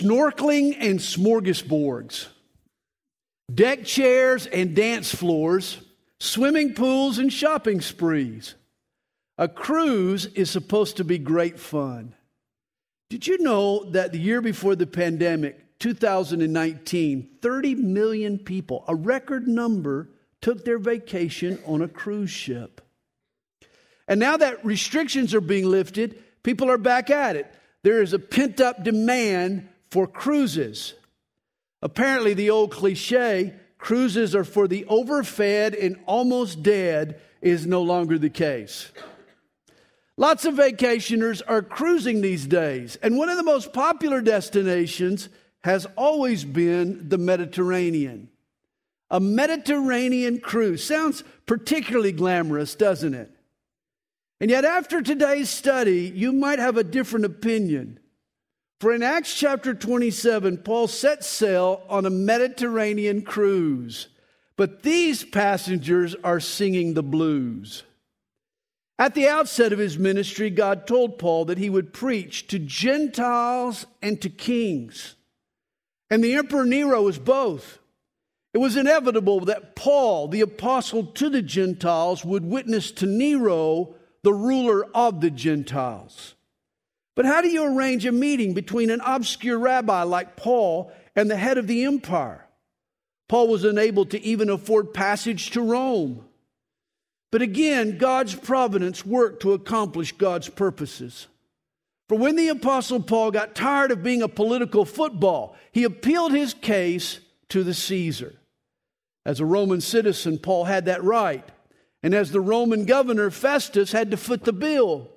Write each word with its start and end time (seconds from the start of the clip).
snorkeling 0.00 0.76
and 0.78 0.98
smorgasbords, 0.98 2.26
deck 3.52 3.84
chairs 3.84 4.46
and 4.46 4.74
dance 4.74 5.14
floors, 5.14 5.78
swimming 6.20 6.74
pools 6.74 7.18
and 7.18 7.32
shopping 7.32 7.80
sprees. 7.80 8.54
A 9.38 9.48
cruise 9.48 10.26
is 10.26 10.50
supposed 10.50 10.96
to 10.96 11.04
be 11.04 11.18
great 11.18 11.58
fun. 11.58 12.14
Did 13.10 13.26
you 13.26 13.38
know 13.38 13.84
that 13.90 14.12
the 14.12 14.18
year 14.18 14.40
before 14.40 14.74
the 14.74 14.86
pandemic, 14.86 15.78
2019, 15.78 17.28
30 17.40 17.74
million 17.76 18.38
people, 18.38 18.84
a 18.88 18.94
record 18.94 19.46
number, 19.46 20.08
took 20.40 20.64
their 20.64 20.78
vacation 20.78 21.58
on 21.66 21.82
a 21.82 21.88
cruise 21.88 22.30
ship? 22.30 22.80
And 24.08 24.18
now 24.18 24.36
that 24.36 24.64
restrictions 24.64 25.34
are 25.34 25.40
being 25.40 25.66
lifted, 25.66 26.22
people 26.42 26.70
are 26.70 26.78
back 26.78 27.10
at 27.10 27.36
it. 27.36 27.52
There 27.82 28.02
is 28.02 28.12
a 28.12 28.18
pent 28.18 28.60
up 28.60 28.82
demand 28.82 29.68
for 29.96 30.06
cruises. 30.06 30.92
Apparently, 31.80 32.34
the 32.34 32.50
old 32.50 32.70
cliche, 32.70 33.54
cruises 33.78 34.34
are 34.34 34.44
for 34.44 34.68
the 34.68 34.84
overfed 34.90 35.74
and 35.74 35.98
almost 36.04 36.62
dead, 36.62 37.18
is 37.40 37.66
no 37.66 37.80
longer 37.80 38.18
the 38.18 38.28
case. 38.28 38.92
Lots 40.18 40.44
of 40.44 40.52
vacationers 40.52 41.40
are 41.48 41.62
cruising 41.62 42.20
these 42.20 42.46
days, 42.46 42.96
and 42.96 43.16
one 43.16 43.30
of 43.30 43.38
the 43.38 43.42
most 43.42 43.72
popular 43.72 44.20
destinations 44.20 45.30
has 45.64 45.86
always 45.96 46.44
been 46.44 47.08
the 47.08 47.16
Mediterranean. 47.16 48.28
A 49.10 49.18
Mediterranean 49.18 50.40
cruise 50.40 50.84
sounds 50.84 51.24
particularly 51.46 52.12
glamorous, 52.12 52.74
doesn't 52.74 53.14
it? 53.14 53.30
And 54.42 54.50
yet, 54.50 54.66
after 54.66 55.00
today's 55.00 55.48
study, 55.48 56.12
you 56.14 56.32
might 56.32 56.58
have 56.58 56.76
a 56.76 56.84
different 56.84 57.24
opinion. 57.24 57.98
For 58.78 58.92
in 58.92 59.02
Acts 59.02 59.34
chapter 59.34 59.72
27, 59.72 60.58
Paul 60.58 60.86
sets 60.86 61.26
sail 61.26 61.82
on 61.88 62.04
a 62.04 62.10
Mediterranean 62.10 63.22
cruise, 63.22 64.08
but 64.56 64.82
these 64.82 65.24
passengers 65.24 66.14
are 66.22 66.40
singing 66.40 66.92
the 66.92 67.02
blues. 67.02 67.84
At 68.98 69.14
the 69.14 69.28
outset 69.28 69.72
of 69.72 69.78
his 69.78 69.98
ministry, 69.98 70.50
God 70.50 70.86
told 70.86 71.18
Paul 71.18 71.46
that 71.46 71.58
he 71.58 71.70
would 71.70 71.92
preach 71.94 72.46
to 72.48 72.58
Gentiles 72.58 73.86
and 74.02 74.20
to 74.20 74.30
kings. 74.30 75.16
And 76.10 76.22
the 76.22 76.34
Emperor 76.34 76.64
Nero 76.64 77.02
was 77.02 77.18
both. 77.18 77.78
It 78.54 78.58
was 78.58 78.76
inevitable 78.76 79.40
that 79.40 79.76
Paul, 79.76 80.28
the 80.28 80.40
apostle 80.40 81.04
to 81.04 81.28
the 81.28 81.42
Gentiles, 81.42 82.24
would 82.24 82.44
witness 82.44 82.90
to 82.92 83.06
Nero 83.06 83.94
the 84.22 84.32
ruler 84.32 84.86
of 84.94 85.20
the 85.20 85.30
Gentiles. 85.30 86.35
But 87.16 87.24
how 87.24 87.40
do 87.40 87.48
you 87.48 87.64
arrange 87.64 88.06
a 88.06 88.12
meeting 88.12 88.54
between 88.54 88.90
an 88.90 89.00
obscure 89.04 89.58
rabbi 89.58 90.04
like 90.04 90.36
Paul 90.36 90.92
and 91.16 91.28
the 91.28 91.36
head 91.36 91.58
of 91.58 91.66
the 91.66 91.84
empire? 91.84 92.46
Paul 93.28 93.48
was 93.48 93.64
unable 93.64 94.06
to 94.06 94.22
even 94.22 94.48
afford 94.48 94.94
passage 94.94 95.50
to 95.50 95.60
Rome. 95.60 96.24
But 97.32 97.42
again, 97.42 97.98
God's 97.98 98.36
providence 98.36 99.04
worked 99.04 99.42
to 99.42 99.52
accomplish 99.52 100.12
God's 100.12 100.48
purposes. 100.48 101.26
For 102.08 102.16
when 102.16 102.36
the 102.36 102.48
Apostle 102.50 103.02
Paul 103.02 103.32
got 103.32 103.56
tired 103.56 103.90
of 103.90 104.04
being 104.04 104.22
a 104.22 104.28
political 104.28 104.84
football, 104.84 105.56
he 105.72 105.82
appealed 105.82 106.30
his 106.30 106.54
case 106.54 107.18
to 107.48 107.64
the 107.64 107.74
Caesar. 107.74 108.36
As 109.24 109.40
a 109.40 109.44
Roman 109.44 109.80
citizen, 109.80 110.38
Paul 110.38 110.66
had 110.66 110.84
that 110.84 111.02
right 111.02 111.44
and 112.06 112.14
as 112.14 112.30
the 112.30 112.40
Roman 112.40 112.84
governor, 112.84 113.32
Festus 113.32 113.90
had 113.90 114.12
to 114.12 114.16
foot 114.16 114.44
the 114.44 114.52
bill. 114.52 115.08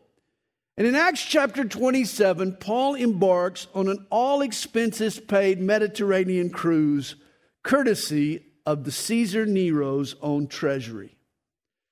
And 0.80 0.88
in 0.88 0.96
Acts 0.96 1.26
chapter 1.26 1.66
27, 1.66 2.54
Paul 2.54 2.96
embarks 2.96 3.68
on 3.76 3.90
an 3.90 4.08
all 4.10 4.40
expenses 4.42 5.20
paid 5.20 5.60
Mediterranean 5.60 6.50
cruise, 6.52 7.18
courtesy 7.64 8.46
of 8.66 8.86
the 8.86 8.92
Caesar 8.92 9.46
Nero's 9.46 10.16
own 10.22 10.48
treasury. 10.48 11.18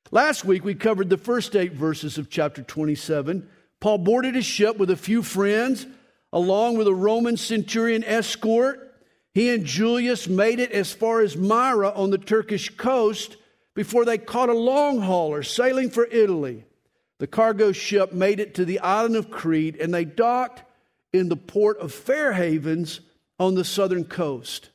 Last 0.10 0.46
week, 0.46 0.64
we 0.64 0.74
covered 0.74 1.10
the 1.10 1.18
first 1.18 1.54
eight 1.54 1.74
verses 1.74 2.18
of 2.18 2.30
chapter 2.30 2.62
27. 2.62 3.50
Paul 3.82 3.98
boarded 3.98 4.38
a 4.38 4.42
ship 4.42 4.78
with 4.78 4.90
a 4.90 4.96
few 4.96 5.22
friends, 5.22 5.86
along 6.32 6.78
with 6.78 6.88
a 6.88 6.96
Roman 6.96 7.36
centurion 7.36 8.06
escort. 8.06 8.96
He 9.34 9.54
and 9.54 9.66
Julius 9.66 10.30
made 10.30 10.62
it 10.62 10.72
as 10.72 10.94
far 10.94 11.20
as 11.20 11.36
Myra 11.36 11.90
on 11.90 12.10
the 12.10 12.18
Turkish 12.18 12.70
coast 12.78 13.36
before 13.76 14.06
they 14.06 14.18
caught 14.18 14.48
a 14.48 14.54
long 14.54 15.02
hauler 15.02 15.44
sailing 15.44 15.90
for 15.90 16.06
Italy. 16.06 16.64
The 17.20 17.28
cargo 17.28 17.72
ship 17.72 18.14
made 18.14 18.40
it 18.40 18.56
to 18.56 18.66
the 18.66 18.80
island 18.80 19.16
of 19.16 19.32
Crete 19.32 19.80
and 19.82 19.94
they 19.94 20.06
docked 20.06 20.64
in 21.12 21.30
the 21.30 21.36
port 21.36 21.80
of 21.80 21.94
Fair 21.94 22.34
Havens 22.34 23.00
on 23.40 23.56
the 23.56 23.66
southern 23.66 24.06
coast. 24.06 24.70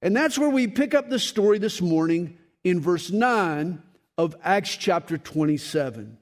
And 0.00 0.16
that's 0.16 0.38
where 0.38 0.50
we 0.50 0.66
pick 0.66 0.94
up 0.94 1.10
the 1.10 1.18
story 1.18 1.58
this 1.58 1.80
morning 1.80 2.38
in 2.64 2.80
verse 2.80 3.10
9 3.10 3.82
of 4.18 4.36
Acts 4.42 4.76
chapter 4.76 5.18
27. 5.18 6.18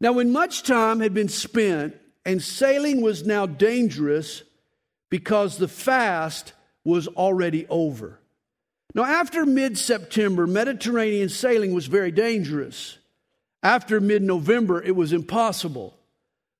Now, 0.00 0.12
when 0.12 0.32
much 0.32 0.64
time 0.64 1.00
had 1.00 1.14
been 1.14 1.28
spent 1.28 1.96
and 2.24 2.42
sailing 2.42 3.00
was 3.00 3.24
now 3.24 3.46
dangerous 3.46 4.42
because 5.10 5.58
the 5.58 5.68
fast 5.68 6.52
was 6.84 7.06
already 7.08 7.66
over. 7.68 8.18
Now, 8.94 9.04
after 9.04 9.46
mid 9.46 9.78
September, 9.78 10.46
Mediterranean 10.46 11.28
sailing 11.28 11.72
was 11.72 11.86
very 11.86 12.10
dangerous. 12.10 12.98
After 13.62 14.00
mid 14.00 14.22
November, 14.22 14.82
it 14.82 14.96
was 14.96 15.12
impossible. 15.12 15.96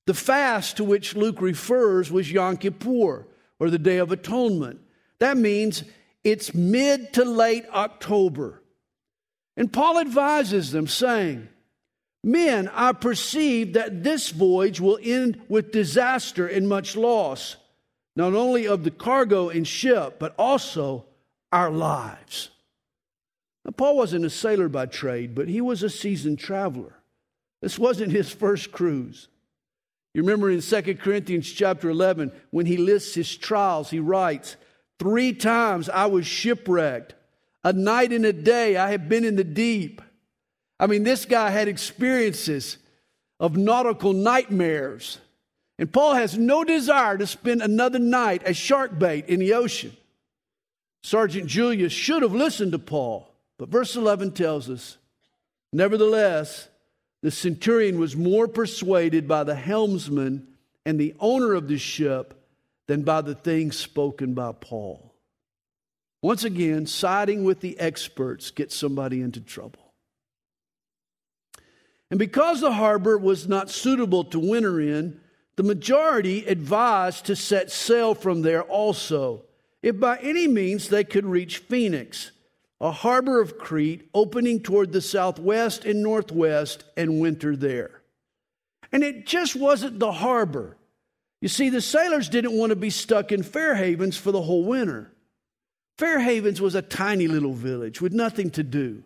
The 0.06 0.14
fast 0.14 0.76
to 0.76 0.84
which 0.84 1.16
Luke 1.16 1.40
refers 1.40 2.10
was 2.10 2.30
Yom 2.30 2.56
Kippur, 2.56 3.26
or 3.58 3.70
the 3.70 3.78
Day 3.78 3.98
of 3.98 4.12
Atonement. 4.12 4.80
That 5.18 5.36
means 5.36 5.84
it's 6.24 6.54
mid 6.54 7.12
to 7.14 7.24
late 7.24 7.64
October. 7.72 8.62
And 9.56 9.72
Paul 9.72 9.98
advises 9.98 10.72
them, 10.72 10.86
saying, 10.86 11.48
Men, 12.24 12.70
I 12.72 12.92
perceive 12.92 13.72
that 13.72 14.04
this 14.04 14.30
voyage 14.30 14.80
will 14.80 14.98
end 15.02 15.42
with 15.48 15.72
disaster 15.72 16.46
and 16.46 16.68
much 16.68 16.96
loss, 16.96 17.56
not 18.14 18.34
only 18.34 18.66
of 18.66 18.84
the 18.84 18.90
cargo 18.90 19.48
and 19.48 19.66
ship, 19.66 20.18
but 20.20 20.34
also 20.38 21.04
our 21.50 21.70
lives. 21.70 22.50
Now, 23.64 23.70
Paul 23.72 23.96
wasn't 23.96 24.24
a 24.24 24.30
sailor 24.30 24.68
by 24.68 24.86
trade, 24.86 25.34
but 25.34 25.48
he 25.48 25.60
was 25.60 25.82
a 25.82 25.90
seasoned 25.90 26.38
traveler. 26.38 26.94
This 27.60 27.78
wasn't 27.78 28.12
his 28.12 28.30
first 28.30 28.72
cruise. 28.72 29.28
You 30.14 30.22
remember 30.22 30.50
in 30.50 30.60
2 30.60 30.82
Corinthians 30.96 31.50
chapter 31.50 31.88
11, 31.88 32.32
when 32.50 32.66
he 32.66 32.76
lists 32.76 33.14
his 33.14 33.34
trials, 33.36 33.90
he 33.90 34.00
writes, 34.00 34.56
Three 34.98 35.32
times 35.32 35.88
I 35.88 36.06
was 36.06 36.26
shipwrecked. 36.26 37.14
A 37.64 37.72
night 37.72 38.12
and 38.12 38.26
a 38.26 38.32
day 38.32 38.76
I 38.76 38.90
have 38.90 39.08
been 39.08 39.24
in 39.24 39.36
the 39.36 39.44
deep. 39.44 40.02
I 40.78 40.86
mean, 40.88 41.04
this 41.04 41.24
guy 41.24 41.50
had 41.50 41.68
experiences 41.68 42.76
of 43.38 43.56
nautical 43.56 44.12
nightmares. 44.12 45.18
And 45.78 45.92
Paul 45.92 46.14
has 46.14 46.36
no 46.36 46.64
desire 46.64 47.16
to 47.16 47.26
spend 47.26 47.62
another 47.62 47.98
night 47.98 48.42
as 48.42 48.56
shark 48.56 48.98
bait 48.98 49.26
in 49.26 49.40
the 49.40 49.54
ocean. 49.54 49.96
Sergeant 51.02 51.46
Julius 51.46 51.92
should 51.92 52.22
have 52.22 52.34
listened 52.34 52.72
to 52.72 52.78
Paul. 52.78 53.31
But 53.58 53.68
verse 53.68 53.96
11 53.96 54.32
tells 54.32 54.68
us, 54.68 54.98
nevertheless, 55.72 56.68
the 57.22 57.30
centurion 57.30 57.98
was 57.98 58.16
more 58.16 58.48
persuaded 58.48 59.28
by 59.28 59.44
the 59.44 59.54
helmsman 59.54 60.48
and 60.84 60.98
the 60.98 61.14
owner 61.20 61.54
of 61.54 61.68
the 61.68 61.78
ship 61.78 62.34
than 62.88 63.02
by 63.02 63.20
the 63.20 63.34
things 63.34 63.76
spoken 63.76 64.34
by 64.34 64.52
Paul. 64.52 65.14
Once 66.20 66.44
again, 66.44 66.86
siding 66.86 67.44
with 67.44 67.60
the 67.60 67.78
experts 67.78 68.50
gets 68.50 68.76
somebody 68.76 69.20
into 69.20 69.40
trouble. 69.40 69.92
And 72.10 72.18
because 72.18 72.60
the 72.60 72.72
harbor 72.72 73.16
was 73.16 73.48
not 73.48 73.70
suitable 73.70 74.24
to 74.24 74.38
winter 74.38 74.80
in, 74.80 75.20
the 75.56 75.62
majority 75.62 76.44
advised 76.46 77.26
to 77.26 77.36
set 77.36 77.70
sail 77.70 78.14
from 78.14 78.42
there 78.42 78.62
also 78.62 79.44
if 79.82 79.98
by 79.98 80.18
any 80.18 80.46
means 80.46 80.88
they 80.88 81.04
could 81.04 81.26
reach 81.26 81.58
Phoenix, 81.58 82.30
a 82.82 82.90
harbor 82.90 83.40
of 83.40 83.58
Crete 83.58 84.10
opening 84.12 84.60
toward 84.60 84.92
the 84.92 85.00
southwest 85.00 85.84
and 85.84 86.02
northwest, 86.02 86.82
and 86.96 87.20
winter 87.20 87.54
there. 87.54 88.02
And 88.90 89.04
it 89.04 89.24
just 89.24 89.54
wasn't 89.54 90.00
the 90.00 90.10
harbor. 90.10 90.76
You 91.40 91.48
see, 91.48 91.70
the 91.70 91.80
sailors 91.80 92.28
didn't 92.28 92.58
want 92.58 92.70
to 92.70 92.76
be 92.76 92.90
stuck 92.90 93.30
in 93.30 93.44
Fair 93.44 93.76
Havens 93.76 94.16
for 94.16 94.32
the 94.32 94.42
whole 94.42 94.64
winter. 94.64 95.12
Fair 95.96 96.18
Havens 96.18 96.60
was 96.60 96.74
a 96.74 96.82
tiny 96.82 97.28
little 97.28 97.54
village 97.54 98.00
with 98.00 98.12
nothing 98.12 98.50
to 98.50 98.64
do. 98.64 99.04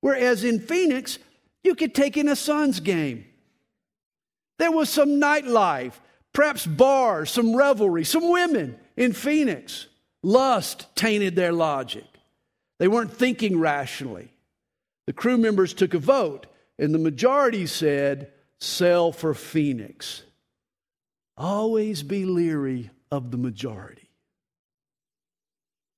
Whereas 0.00 0.42
in 0.42 0.58
Phoenix, 0.58 1.18
you 1.62 1.74
could 1.74 1.94
take 1.94 2.16
in 2.16 2.26
a 2.26 2.34
Suns 2.34 2.80
game. 2.80 3.26
There 4.58 4.72
was 4.72 4.88
some 4.88 5.20
nightlife, 5.20 5.94
perhaps 6.32 6.66
bars, 6.66 7.30
some 7.30 7.54
revelry, 7.54 8.04
some 8.04 8.30
women 8.30 8.78
in 8.96 9.12
Phoenix. 9.12 9.88
Lust 10.22 10.86
tainted 10.96 11.36
their 11.36 11.52
logic. 11.52 12.04
They 12.80 12.88
weren't 12.88 13.12
thinking 13.12 13.60
rationally. 13.60 14.32
The 15.06 15.12
crew 15.12 15.36
members 15.36 15.74
took 15.74 15.92
a 15.92 15.98
vote, 15.98 16.46
and 16.78 16.94
the 16.94 16.98
majority 16.98 17.66
said, 17.66 18.32
Sail 18.58 19.12
for 19.12 19.34
Phoenix. 19.34 20.22
Always 21.36 22.02
be 22.02 22.24
leery 22.24 22.90
of 23.10 23.30
the 23.30 23.36
majority. 23.36 24.08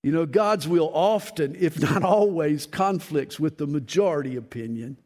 You 0.03 0.11
know, 0.11 0.27
God's 0.27 0.67
will 0.67 0.91
often, 0.93 1.57
if 1.59 1.81
not 1.81 2.03
always, 2.03 2.67
conflicts 2.67 3.39
with 3.39 3.59
the 3.59 3.67
majority 3.69 4.35
opinion. 4.35 4.97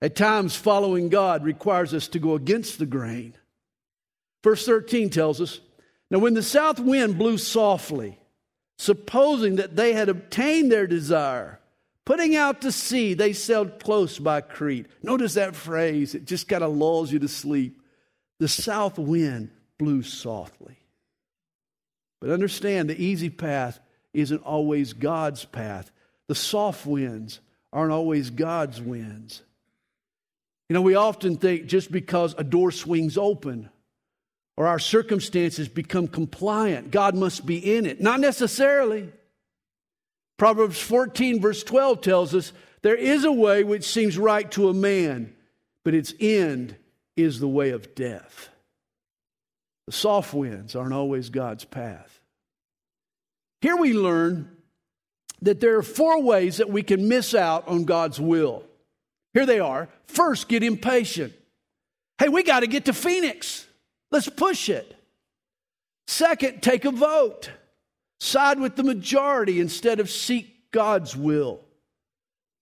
At 0.00 0.14
times, 0.14 0.54
following 0.54 1.08
God 1.08 1.42
requires 1.42 1.92
us 1.92 2.06
to 2.08 2.20
go 2.20 2.34
against 2.34 2.78
the 2.78 2.86
grain. 2.86 3.34
Verse 4.44 4.64
13 4.64 5.10
tells 5.10 5.40
us 5.40 5.58
Now, 6.08 6.20
when 6.20 6.34
the 6.34 6.42
south 6.42 6.78
wind 6.78 7.18
blew 7.18 7.36
softly, 7.36 8.17
supposing 8.78 9.56
that 9.56 9.76
they 9.76 9.92
had 9.92 10.08
obtained 10.08 10.72
their 10.72 10.86
desire, 10.86 11.60
putting 12.04 12.36
out 12.36 12.62
to 12.62 12.72
sea, 12.72 13.12
they 13.12 13.32
sailed 13.32 13.80
close 13.80 14.18
by 14.18 14.40
Crete. 14.40 14.86
Notice 15.02 15.34
that 15.34 15.56
phrase, 15.56 16.14
it 16.14 16.24
just 16.24 16.48
kind 16.48 16.62
of 16.62 16.74
lulls 16.74 17.12
you 17.12 17.18
to 17.18 17.28
sleep. 17.28 17.82
The 18.38 18.48
south 18.48 18.98
wind 18.98 19.50
blew 19.78 20.02
softly. 20.02 20.78
But 22.20 22.30
understand 22.30 22.88
the 22.88 23.02
easy 23.02 23.30
path 23.30 23.78
isn't 24.14 24.42
always 24.42 24.92
God's 24.92 25.44
path. 25.44 25.90
The 26.28 26.34
soft 26.34 26.86
winds 26.86 27.40
aren't 27.72 27.92
always 27.92 28.30
God's 28.30 28.80
winds. 28.80 29.42
You 30.68 30.74
know, 30.74 30.82
we 30.82 30.94
often 30.94 31.36
think 31.36 31.66
just 31.66 31.90
because 31.90 32.34
a 32.38 32.44
door 32.44 32.70
swings 32.70 33.18
open 33.18 33.70
or 34.58 34.66
our 34.66 34.80
circumstances 34.80 35.68
become 35.68 36.08
compliant, 36.08 36.90
God 36.90 37.14
must 37.14 37.46
be 37.46 37.76
in 37.76 37.86
it. 37.86 38.00
Not 38.00 38.18
necessarily. 38.18 39.08
Proverbs 40.36 40.80
14, 40.80 41.40
verse 41.40 41.62
12 41.62 42.00
tells 42.00 42.34
us 42.34 42.52
there 42.82 42.96
is 42.96 43.22
a 43.22 43.30
way 43.30 43.62
which 43.62 43.84
seems 43.84 44.18
right 44.18 44.50
to 44.50 44.68
a 44.68 44.74
man, 44.74 45.32
but 45.84 45.94
its 45.94 46.12
end 46.18 46.74
is 47.16 47.38
the 47.38 47.46
way 47.46 47.70
of 47.70 47.94
death. 47.94 48.48
The 49.86 49.92
soft 49.92 50.34
winds 50.34 50.74
aren't 50.74 50.92
always 50.92 51.30
God's 51.30 51.64
path. 51.64 52.20
Here 53.60 53.76
we 53.76 53.92
learn 53.92 54.56
that 55.40 55.60
there 55.60 55.76
are 55.76 55.84
four 55.84 56.20
ways 56.20 56.56
that 56.56 56.68
we 56.68 56.82
can 56.82 57.06
miss 57.06 57.32
out 57.32 57.68
on 57.68 57.84
God's 57.84 58.20
will. 58.20 58.64
Here 59.34 59.46
they 59.46 59.60
are. 59.60 59.88
First, 60.06 60.48
get 60.48 60.64
impatient. 60.64 61.32
Hey, 62.18 62.28
we 62.28 62.42
got 62.42 62.60
to 62.60 62.66
get 62.66 62.86
to 62.86 62.92
Phoenix. 62.92 63.67
Let's 64.10 64.28
push 64.28 64.68
it. 64.68 64.94
Second, 66.06 66.62
take 66.62 66.84
a 66.84 66.90
vote. 66.90 67.50
Side 68.20 68.58
with 68.58 68.76
the 68.76 68.82
majority 68.82 69.60
instead 69.60 70.00
of 70.00 70.10
seek 70.10 70.70
God's 70.70 71.16
will. 71.16 71.60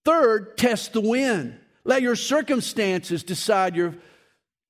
Third, 0.05 0.57
test 0.57 0.93
the 0.93 1.01
wind. 1.01 1.59
Let 1.83 2.01
your 2.01 2.15
circumstances 2.15 3.23
decide 3.23 3.75
your, 3.75 3.95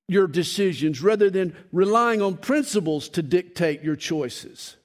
your 0.07 0.27
decisions 0.27 1.01
rather 1.01 1.29
than 1.29 1.55
relying 1.71 2.21
on 2.21 2.37
principles 2.37 3.09
to 3.09 3.21
dictate 3.21 3.83
your 3.83 3.95
choices. 3.95 4.77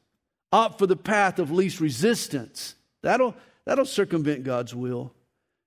Opt 0.50 0.78
for 0.78 0.86
the 0.86 0.96
path 0.96 1.38
of 1.38 1.50
least 1.50 1.80
resistance. 1.80 2.74
That'll, 3.02 3.34
that'll 3.64 3.84
circumvent 3.84 4.44
God's 4.44 4.74
will. 4.74 5.12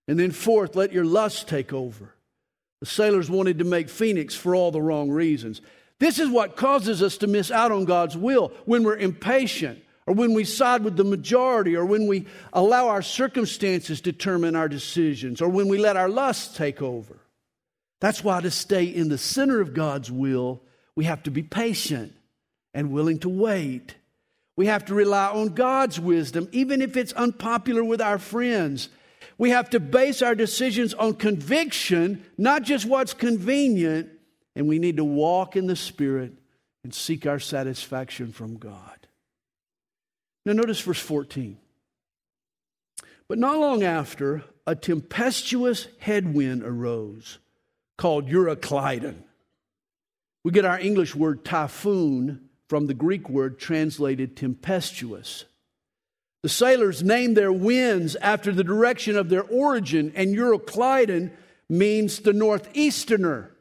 And 0.07 0.19
then, 0.19 0.31
fourth, 0.31 0.75
let 0.75 0.94
your 0.94 1.06
lust 1.06 1.48
take 1.48 1.74
over. 1.74 2.13
The 2.81 2.86
sailors 2.86 3.30
wanted 3.30 3.60
to 3.60 3.66
make 3.66 3.89
Phoenix 3.89 4.36
for 4.36 4.54
all 4.54 4.72
the 4.72 4.81
wrong 4.81 5.10
reasons. 5.10 5.62
This 6.05 6.19
is 6.19 6.29
what 6.29 6.55
causes 6.55 7.01
us 7.01 7.17
to 7.17 7.25
miss 7.25 7.49
out 7.49 7.71
on 7.71 7.85
God's 7.85 8.15
will 8.15 8.51
when 8.65 8.83
we're 8.83 8.95
impatient, 8.95 9.81
or 10.05 10.13
when 10.13 10.35
we 10.35 10.43
side 10.43 10.83
with 10.83 10.97
the 10.97 11.03
majority, 11.03 11.75
or 11.75 11.83
when 11.83 12.05
we 12.05 12.27
allow 12.53 12.89
our 12.89 13.01
circumstances 13.01 14.01
determine 14.01 14.55
our 14.55 14.69
decisions, 14.69 15.41
or 15.41 15.49
when 15.49 15.67
we 15.67 15.79
let 15.79 15.97
our 15.97 16.07
lusts 16.07 16.55
take 16.55 16.79
over. 16.79 17.17
That's 18.01 18.23
why 18.23 18.39
to 18.41 18.51
stay 18.51 18.83
in 18.83 19.09
the 19.09 19.17
center 19.17 19.59
of 19.59 19.73
God's 19.73 20.11
will, 20.11 20.61
we 20.95 21.05
have 21.05 21.23
to 21.23 21.31
be 21.31 21.41
patient 21.41 22.13
and 22.71 22.91
willing 22.91 23.17
to 23.21 23.29
wait. 23.29 23.95
We 24.55 24.67
have 24.67 24.85
to 24.85 24.93
rely 24.93 25.29
on 25.29 25.55
God's 25.55 25.99
wisdom, 25.99 26.49
even 26.51 26.83
if 26.83 26.95
it's 26.97 27.13
unpopular 27.13 27.83
with 27.83 27.99
our 27.99 28.19
friends. 28.19 28.89
We 29.39 29.49
have 29.49 29.71
to 29.71 29.79
base 29.79 30.21
our 30.21 30.35
decisions 30.35 30.93
on 30.93 31.15
conviction, 31.15 32.23
not 32.37 32.61
just 32.61 32.85
what's 32.85 33.15
convenient, 33.15 34.11
and 34.55 34.67
we 34.67 34.79
need 34.79 34.97
to 34.97 35.03
walk 35.03 35.55
in 35.55 35.67
the 35.67 35.75
Spirit 35.75 36.33
and 36.83 36.93
seek 36.93 37.25
our 37.25 37.39
satisfaction 37.39 38.31
from 38.31 38.57
God. 38.57 39.07
Now, 40.45 40.53
notice 40.53 40.79
verse 40.79 40.99
14. 40.99 41.57
But 43.27 43.39
not 43.39 43.57
long 43.57 43.83
after, 43.83 44.43
a 44.67 44.75
tempestuous 44.75 45.87
headwind 45.99 46.63
arose 46.63 47.39
called 47.97 48.27
Euroclydon. 48.27 49.23
We 50.43 50.51
get 50.51 50.65
our 50.65 50.79
English 50.79 51.15
word 51.15 51.43
typhoon 51.43 52.49
from 52.69 52.85
the 52.85 52.93
Greek 52.93 53.29
word 53.29 53.57
translated 53.57 54.35
tempestuous. 54.35 55.45
The 56.43 56.49
sailors 56.49 57.01
named 57.01 57.35
their 57.35 57.51
winds 57.51 58.15
after 58.17 58.51
the 58.51 58.63
direction 58.63 59.17
of 59.17 59.29
their 59.29 59.43
origin, 59.43 60.11
and 60.15 60.35
Euroclydon 60.35 61.31
means 61.67 62.19
the 62.19 62.33
northeasterner. 62.33 63.54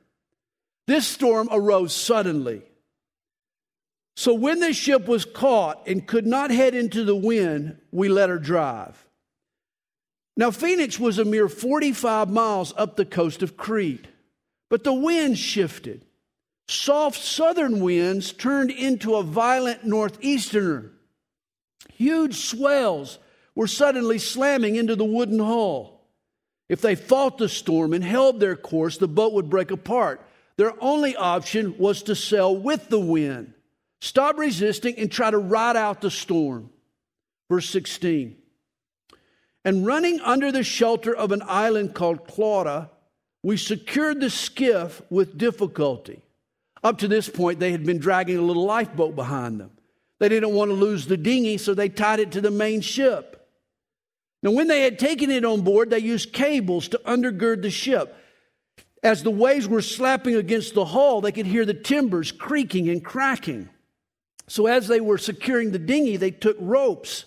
This 0.86 1.06
storm 1.06 1.48
arose 1.50 1.94
suddenly. 1.94 2.62
So 4.16 4.34
when 4.34 4.60
the 4.60 4.72
ship 4.72 5.06
was 5.08 5.24
caught 5.24 5.86
and 5.88 6.06
could 6.06 6.26
not 6.26 6.50
head 6.50 6.74
into 6.74 7.04
the 7.04 7.16
wind, 7.16 7.78
we 7.90 8.08
let 8.08 8.28
her 8.28 8.38
drive. 8.38 9.04
Now, 10.36 10.50
Phoenix 10.50 10.98
was 10.98 11.18
a 11.18 11.24
mere 11.24 11.48
45 11.48 12.28
miles 12.28 12.74
up 12.76 12.96
the 12.96 13.04
coast 13.04 13.42
of 13.42 13.56
Crete, 13.56 14.06
but 14.68 14.84
the 14.84 14.92
wind 14.92 15.38
shifted. 15.38 16.04
Soft 16.68 17.20
southern 17.20 17.80
winds 17.80 18.32
turned 18.32 18.70
into 18.70 19.16
a 19.16 19.22
violent 19.22 19.84
northeasterner. 19.84 20.90
Huge 21.92 22.36
swells 22.36 23.18
were 23.54 23.66
suddenly 23.66 24.18
slamming 24.18 24.76
into 24.76 24.96
the 24.96 25.04
wooden 25.04 25.38
hull. 25.38 26.00
If 26.68 26.80
they 26.80 26.94
fought 26.94 27.38
the 27.38 27.48
storm 27.48 27.92
and 27.92 28.02
held 28.02 28.40
their 28.40 28.56
course, 28.56 28.96
the 28.96 29.06
boat 29.06 29.34
would 29.34 29.50
break 29.50 29.70
apart. 29.70 30.26
Their 30.56 30.72
only 30.82 31.16
option 31.16 31.76
was 31.78 32.02
to 32.04 32.14
sail 32.14 32.56
with 32.56 32.88
the 32.88 33.00
wind, 33.00 33.54
stop 34.00 34.38
resisting, 34.38 34.94
and 34.98 35.10
try 35.10 35.30
to 35.30 35.38
ride 35.38 35.76
out 35.76 36.00
the 36.00 36.10
storm. 36.10 36.70
Verse 37.50 37.68
16. 37.70 38.36
And 39.64 39.86
running 39.86 40.20
under 40.20 40.52
the 40.52 40.62
shelter 40.62 41.14
of 41.14 41.32
an 41.32 41.42
island 41.46 41.94
called 41.94 42.28
Clauda, 42.28 42.90
we 43.42 43.56
secured 43.56 44.20
the 44.20 44.30
skiff 44.30 45.02
with 45.10 45.38
difficulty. 45.38 46.22
Up 46.82 46.98
to 46.98 47.08
this 47.08 47.28
point, 47.28 47.60
they 47.60 47.72
had 47.72 47.84
been 47.84 47.98
dragging 47.98 48.36
a 48.36 48.42
little 48.42 48.64
lifeboat 48.64 49.16
behind 49.16 49.58
them. 49.58 49.70
They 50.20 50.28
didn't 50.28 50.54
want 50.54 50.70
to 50.70 50.74
lose 50.74 51.06
the 51.06 51.16
dinghy, 51.16 51.58
so 51.58 51.74
they 51.74 51.88
tied 51.88 52.20
it 52.20 52.32
to 52.32 52.40
the 52.40 52.50
main 52.50 52.80
ship. 52.80 53.48
Now, 54.42 54.50
when 54.50 54.68
they 54.68 54.82
had 54.82 54.98
taken 54.98 55.30
it 55.30 55.44
on 55.44 55.62
board, 55.62 55.90
they 55.90 55.98
used 55.98 56.32
cables 56.32 56.88
to 56.88 57.00
undergird 57.06 57.62
the 57.62 57.70
ship. 57.70 58.14
As 59.04 59.22
the 59.22 59.30
waves 59.30 59.68
were 59.68 59.82
slapping 59.82 60.34
against 60.34 60.72
the 60.72 60.86
hull, 60.86 61.20
they 61.20 61.30
could 61.30 61.44
hear 61.44 61.66
the 61.66 61.74
timbers 61.74 62.32
creaking 62.32 62.88
and 62.88 63.04
cracking. 63.04 63.68
So, 64.48 64.66
as 64.66 64.88
they 64.88 65.00
were 65.00 65.18
securing 65.18 65.70
the 65.70 65.78
dinghy, 65.78 66.16
they 66.16 66.30
took 66.30 66.56
ropes 66.58 67.26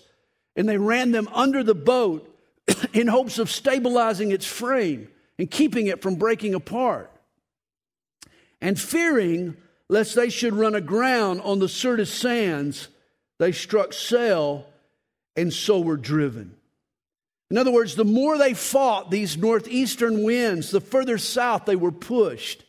and 0.56 0.68
they 0.68 0.76
ran 0.76 1.12
them 1.12 1.28
under 1.32 1.62
the 1.62 1.76
boat 1.76 2.36
in 2.92 3.06
hopes 3.06 3.38
of 3.38 3.48
stabilizing 3.48 4.32
its 4.32 4.44
frame 4.44 5.08
and 5.38 5.48
keeping 5.48 5.86
it 5.86 6.02
from 6.02 6.16
breaking 6.16 6.54
apart. 6.54 7.12
And 8.60 8.78
fearing 8.78 9.56
lest 9.88 10.16
they 10.16 10.30
should 10.30 10.54
run 10.54 10.74
aground 10.74 11.40
on 11.42 11.60
the 11.60 11.68
Syrtis 11.68 12.12
sands, 12.12 12.88
they 13.38 13.52
struck 13.52 13.92
sail 13.92 14.66
and 15.36 15.52
so 15.52 15.78
were 15.78 15.96
driven. 15.96 16.57
In 17.50 17.56
other 17.56 17.70
words, 17.70 17.94
the 17.94 18.04
more 18.04 18.36
they 18.36 18.54
fought 18.54 19.10
these 19.10 19.36
northeastern 19.36 20.22
winds, 20.22 20.70
the 20.70 20.80
further 20.80 21.16
south 21.16 21.64
they 21.64 21.76
were 21.76 21.92
pushed. 21.92 22.64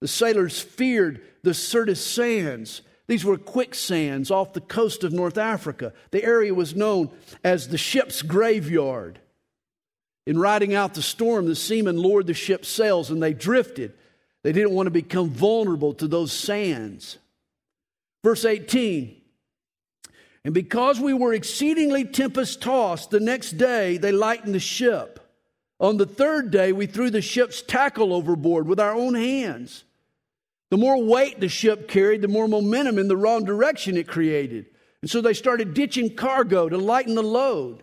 The 0.00 0.08
sailors 0.08 0.60
feared 0.60 1.22
the 1.42 1.54
Syrtis 1.54 2.04
sands. 2.04 2.82
These 3.08 3.24
were 3.24 3.36
quicksands 3.36 4.30
off 4.30 4.52
the 4.52 4.60
coast 4.60 5.02
of 5.02 5.12
North 5.12 5.38
Africa. 5.38 5.92
The 6.12 6.22
area 6.22 6.54
was 6.54 6.76
known 6.76 7.10
as 7.42 7.68
the 7.68 7.78
ship's 7.78 8.22
graveyard. 8.22 9.18
In 10.26 10.38
riding 10.38 10.72
out 10.74 10.94
the 10.94 11.02
storm, 11.02 11.46
the 11.46 11.56
seamen 11.56 11.96
lowered 11.96 12.28
the 12.28 12.34
ship's 12.34 12.68
sails 12.68 13.10
and 13.10 13.20
they 13.20 13.32
drifted. 13.32 13.92
They 14.44 14.52
didn't 14.52 14.72
want 14.72 14.86
to 14.86 14.92
become 14.92 15.30
vulnerable 15.30 15.94
to 15.94 16.06
those 16.06 16.32
sands. 16.32 17.18
Verse 18.22 18.44
18 18.44 19.21
And 20.44 20.52
because 20.52 20.98
we 20.98 21.14
were 21.14 21.34
exceedingly 21.34 22.04
tempest 22.04 22.60
tossed, 22.60 23.10
the 23.10 23.20
next 23.20 23.52
day 23.52 23.96
they 23.96 24.12
lightened 24.12 24.54
the 24.54 24.60
ship. 24.60 25.20
On 25.78 25.96
the 25.96 26.06
third 26.06 26.50
day, 26.50 26.72
we 26.72 26.86
threw 26.86 27.10
the 27.10 27.22
ship's 27.22 27.62
tackle 27.62 28.12
overboard 28.12 28.66
with 28.66 28.80
our 28.80 28.94
own 28.94 29.14
hands. 29.14 29.84
The 30.70 30.76
more 30.76 31.02
weight 31.02 31.38
the 31.38 31.48
ship 31.48 31.88
carried, 31.88 32.22
the 32.22 32.28
more 32.28 32.48
momentum 32.48 32.98
in 32.98 33.08
the 33.08 33.16
wrong 33.16 33.44
direction 33.44 33.96
it 33.96 34.08
created. 34.08 34.66
And 35.00 35.10
so 35.10 35.20
they 35.20 35.34
started 35.34 35.74
ditching 35.74 36.14
cargo 36.14 36.68
to 36.68 36.78
lighten 36.78 37.14
the 37.14 37.22
load, 37.22 37.82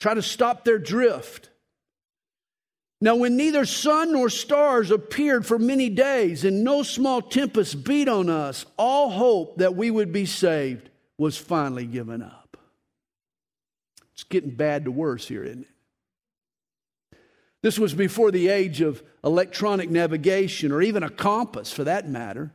try 0.00 0.14
to 0.14 0.22
stop 0.22 0.64
their 0.64 0.78
drift. 0.78 1.48
Now, 3.00 3.16
when 3.16 3.36
neither 3.36 3.64
sun 3.64 4.12
nor 4.12 4.28
stars 4.28 4.92
appeared 4.92 5.44
for 5.44 5.58
many 5.58 5.88
days, 5.88 6.44
and 6.44 6.62
no 6.62 6.84
small 6.84 7.20
tempest 7.20 7.82
beat 7.82 8.08
on 8.08 8.28
us, 8.28 8.64
all 8.76 9.10
hope 9.10 9.58
that 9.58 9.74
we 9.74 9.90
would 9.90 10.12
be 10.12 10.26
saved 10.26 10.88
was 11.22 11.38
finally 11.38 11.86
given 11.86 12.20
up. 12.20 12.56
It's 14.12 14.24
getting 14.24 14.50
bad 14.50 14.86
to 14.86 14.90
worse 14.90 15.28
here, 15.28 15.44
isn't 15.44 15.62
it? 15.62 17.18
This 17.62 17.78
was 17.78 17.94
before 17.94 18.32
the 18.32 18.48
age 18.48 18.80
of 18.80 19.04
electronic 19.22 19.88
navigation 19.88 20.72
or 20.72 20.82
even 20.82 21.04
a 21.04 21.08
compass 21.08 21.72
for 21.72 21.84
that 21.84 22.08
matter. 22.08 22.50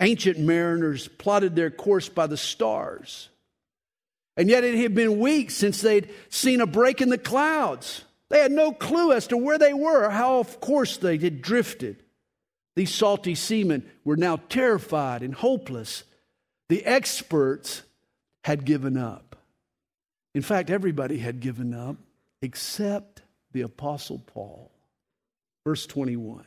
Ancient 0.00 0.38
mariners 0.38 1.08
plotted 1.08 1.56
their 1.56 1.70
course 1.70 2.08
by 2.08 2.28
the 2.28 2.36
stars. 2.36 3.28
And 4.36 4.48
yet 4.48 4.62
it 4.62 4.76
had 4.76 4.94
been 4.94 5.18
weeks 5.18 5.54
since 5.54 5.80
they'd 5.80 6.08
seen 6.28 6.60
a 6.60 6.66
break 6.66 7.00
in 7.00 7.08
the 7.08 7.18
clouds. 7.18 8.04
They 8.28 8.38
had 8.38 8.52
no 8.52 8.70
clue 8.70 9.12
as 9.12 9.26
to 9.28 9.36
where 9.36 9.58
they 9.58 9.74
were 9.74 10.04
or 10.04 10.10
how, 10.10 10.38
of 10.38 10.60
course, 10.60 10.96
they 10.96 11.18
had 11.18 11.42
drifted. 11.42 12.04
These 12.76 12.94
salty 12.94 13.34
seamen 13.34 13.90
were 14.04 14.16
now 14.16 14.36
terrified 14.48 15.22
and 15.22 15.34
hopeless. 15.34 16.04
The 16.68 16.84
experts 16.84 17.82
had 18.46 18.64
given 18.64 18.96
up. 18.96 19.34
In 20.32 20.40
fact, 20.40 20.70
everybody 20.70 21.18
had 21.18 21.40
given 21.40 21.74
up 21.74 21.96
except 22.40 23.22
the 23.50 23.62
Apostle 23.62 24.20
Paul. 24.20 24.70
Verse 25.64 25.84
21. 25.84 26.44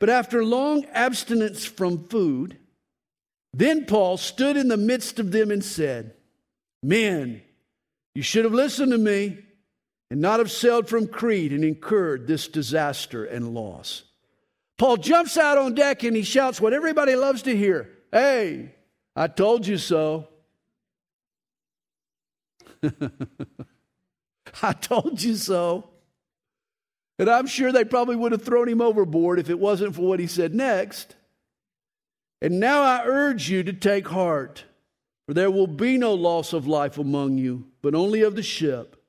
But 0.00 0.08
after 0.08 0.42
long 0.42 0.86
abstinence 0.86 1.66
from 1.66 2.08
food, 2.08 2.56
then 3.52 3.84
Paul 3.84 4.16
stood 4.16 4.56
in 4.56 4.68
the 4.68 4.78
midst 4.78 5.18
of 5.18 5.32
them 5.32 5.50
and 5.50 5.62
said, 5.62 6.14
Men, 6.82 7.42
you 8.14 8.22
should 8.22 8.44
have 8.44 8.54
listened 8.54 8.92
to 8.92 8.98
me 8.98 9.36
and 10.10 10.22
not 10.22 10.38
have 10.38 10.50
sailed 10.50 10.88
from 10.88 11.08
Crete 11.08 11.52
and 11.52 11.62
incurred 11.62 12.26
this 12.26 12.48
disaster 12.48 13.26
and 13.26 13.52
loss. 13.52 14.04
Paul 14.78 14.96
jumps 14.96 15.36
out 15.36 15.58
on 15.58 15.74
deck 15.74 16.04
and 16.04 16.16
he 16.16 16.22
shouts 16.22 16.58
what 16.58 16.72
everybody 16.72 17.14
loves 17.16 17.42
to 17.42 17.54
hear 17.54 17.90
Hey, 18.10 18.75
I 19.16 19.28
told 19.28 19.66
you 19.66 19.78
so. 19.78 20.28
I 24.62 24.72
told 24.74 25.22
you 25.22 25.34
so. 25.34 25.88
And 27.18 27.30
I'm 27.30 27.46
sure 27.46 27.72
they 27.72 27.84
probably 27.84 28.16
would 28.16 28.32
have 28.32 28.42
thrown 28.42 28.68
him 28.68 28.82
overboard 28.82 29.38
if 29.38 29.48
it 29.48 29.58
wasn't 29.58 29.94
for 29.94 30.02
what 30.02 30.20
he 30.20 30.26
said 30.26 30.54
next. 30.54 31.16
And 32.42 32.60
now 32.60 32.82
I 32.82 33.04
urge 33.06 33.48
you 33.48 33.62
to 33.62 33.72
take 33.72 34.08
heart, 34.08 34.64
for 35.26 35.32
there 35.32 35.50
will 35.50 35.66
be 35.66 35.96
no 35.96 36.12
loss 36.12 36.52
of 36.52 36.66
life 36.66 36.98
among 36.98 37.38
you, 37.38 37.68
but 37.80 37.94
only 37.94 38.20
of 38.20 38.36
the 38.36 38.42
ship. 38.42 39.02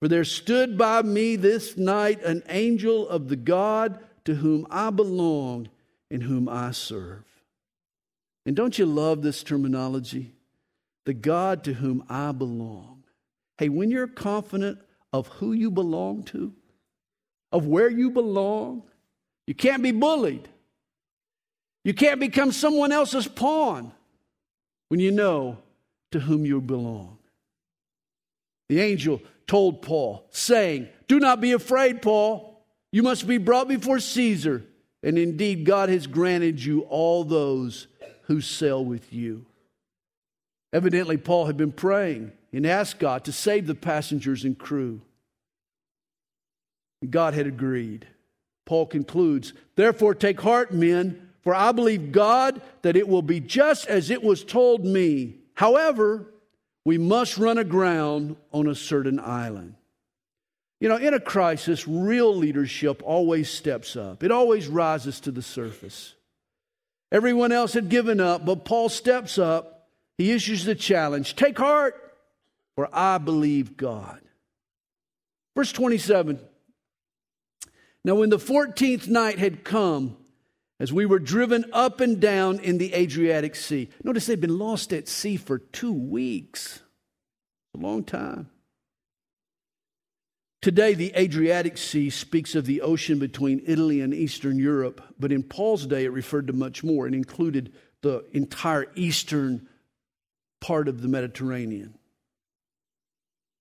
For 0.00 0.08
there 0.08 0.24
stood 0.24 0.76
by 0.76 1.00
me 1.00 1.36
this 1.36 1.78
night 1.78 2.22
an 2.22 2.42
angel 2.50 3.08
of 3.08 3.28
the 3.28 3.36
God 3.36 3.98
to 4.26 4.34
whom 4.34 4.66
I 4.70 4.90
belong 4.90 5.70
and 6.10 6.22
whom 6.22 6.46
I 6.46 6.72
serve. 6.72 7.24
And 8.46 8.54
don't 8.54 8.78
you 8.78 8.86
love 8.86 9.22
this 9.22 9.42
terminology? 9.42 10.34
The 11.04 11.14
God 11.14 11.64
to 11.64 11.74
whom 11.74 12.04
I 12.08 12.32
belong. 12.32 13.04
Hey, 13.58 13.68
when 13.68 13.90
you're 13.90 14.06
confident 14.06 14.78
of 15.12 15.28
who 15.28 15.52
you 15.52 15.70
belong 15.70 16.24
to, 16.24 16.52
of 17.52 17.66
where 17.66 17.88
you 17.88 18.10
belong, 18.10 18.82
you 19.46 19.54
can't 19.54 19.82
be 19.82 19.92
bullied. 19.92 20.48
You 21.84 21.94
can't 21.94 22.20
become 22.20 22.50
someone 22.50 22.92
else's 22.92 23.28
pawn 23.28 23.92
when 24.88 25.00
you 25.00 25.12
know 25.12 25.58
to 26.12 26.20
whom 26.20 26.46
you 26.46 26.60
belong. 26.60 27.18
The 28.68 28.80
angel 28.80 29.20
told 29.46 29.82
Paul, 29.82 30.26
saying, 30.30 30.88
Do 31.06 31.20
not 31.20 31.40
be 31.40 31.52
afraid, 31.52 32.00
Paul. 32.00 32.64
You 32.90 33.02
must 33.02 33.26
be 33.26 33.38
brought 33.38 33.68
before 33.68 33.98
Caesar. 33.98 34.64
And 35.02 35.18
indeed, 35.18 35.66
God 35.66 35.90
has 35.90 36.06
granted 36.06 36.64
you 36.64 36.82
all 36.82 37.24
those 37.24 37.88
who 38.26 38.40
sail 38.40 38.84
with 38.84 39.12
you. 39.12 39.46
Evidently, 40.72 41.16
Paul 41.16 41.46
had 41.46 41.56
been 41.56 41.72
praying 41.72 42.32
and 42.52 42.66
asked 42.66 42.98
God 42.98 43.24
to 43.24 43.32
save 43.32 43.66
the 43.66 43.74
passengers 43.74 44.44
and 44.44 44.58
crew. 44.58 45.00
God 47.08 47.34
had 47.34 47.46
agreed. 47.46 48.06
Paul 48.64 48.86
concludes, 48.86 49.52
Therefore, 49.76 50.14
take 50.14 50.40
heart, 50.40 50.72
men, 50.72 51.30
for 51.42 51.54
I 51.54 51.72
believe 51.72 52.12
God 52.12 52.60
that 52.82 52.96
it 52.96 53.08
will 53.08 53.22
be 53.22 53.40
just 53.40 53.86
as 53.86 54.10
it 54.10 54.22
was 54.22 54.42
told 54.42 54.84
me. 54.84 55.36
However, 55.54 56.26
we 56.84 56.98
must 56.98 57.38
run 57.38 57.58
aground 57.58 58.36
on 58.52 58.66
a 58.66 58.74
certain 58.74 59.20
island. 59.20 59.74
You 60.80 60.88
know, 60.88 60.96
in 60.96 61.14
a 61.14 61.20
crisis, 61.20 61.86
real 61.86 62.34
leadership 62.34 63.02
always 63.04 63.48
steps 63.48 63.96
up, 63.96 64.22
it 64.22 64.30
always 64.30 64.68
rises 64.68 65.20
to 65.20 65.30
the 65.30 65.42
surface. 65.42 66.14
Everyone 67.14 67.52
else 67.52 67.74
had 67.74 67.88
given 67.88 68.18
up, 68.18 68.44
but 68.44 68.64
Paul 68.64 68.88
steps 68.88 69.38
up. 69.38 69.88
He 70.18 70.32
issues 70.32 70.64
the 70.64 70.74
challenge 70.74 71.36
Take 71.36 71.56
heart, 71.56 71.94
for 72.74 72.88
I 72.92 73.18
believe 73.18 73.76
God. 73.76 74.20
Verse 75.56 75.70
27 75.70 76.40
Now, 78.04 78.16
when 78.16 78.30
the 78.30 78.38
14th 78.38 79.06
night 79.06 79.38
had 79.38 79.62
come, 79.62 80.16
as 80.80 80.92
we 80.92 81.06
were 81.06 81.20
driven 81.20 81.64
up 81.72 82.00
and 82.00 82.20
down 82.20 82.58
in 82.58 82.78
the 82.78 82.92
Adriatic 82.94 83.54
Sea. 83.54 83.88
Notice 84.02 84.26
they've 84.26 84.40
been 84.40 84.58
lost 84.58 84.92
at 84.92 85.06
sea 85.06 85.36
for 85.36 85.58
two 85.58 85.92
weeks. 85.92 86.80
A 87.76 87.78
long 87.78 88.02
time. 88.02 88.50
Today, 90.64 90.94
the 90.94 91.12
Adriatic 91.14 91.76
Sea 91.76 92.08
speaks 92.08 92.54
of 92.54 92.64
the 92.64 92.80
ocean 92.80 93.18
between 93.18 93.62
Italy 93.66 94.00
and 94.00 94.14
Eastern 94.14 94.58
Europe, 94.58 95.02
but 95.20 95.30
in 95.30 95.42
Paul's 95.42 95.86
day, 95.86 96.06
it 96.06 96.10
referred 96.10 96.46
to 96.46 96.54
much 96.54 96.82
more. 96.82 97.06
It 97.06 97.12
included 97.12 97.74
the 98.00 98.24
entire 98.32 98.86
eastern 98.94 99.68
part 100.62 100.88
of 100.88 101.02
the 101.02 101.08
Mediterranean. 101.08 101.98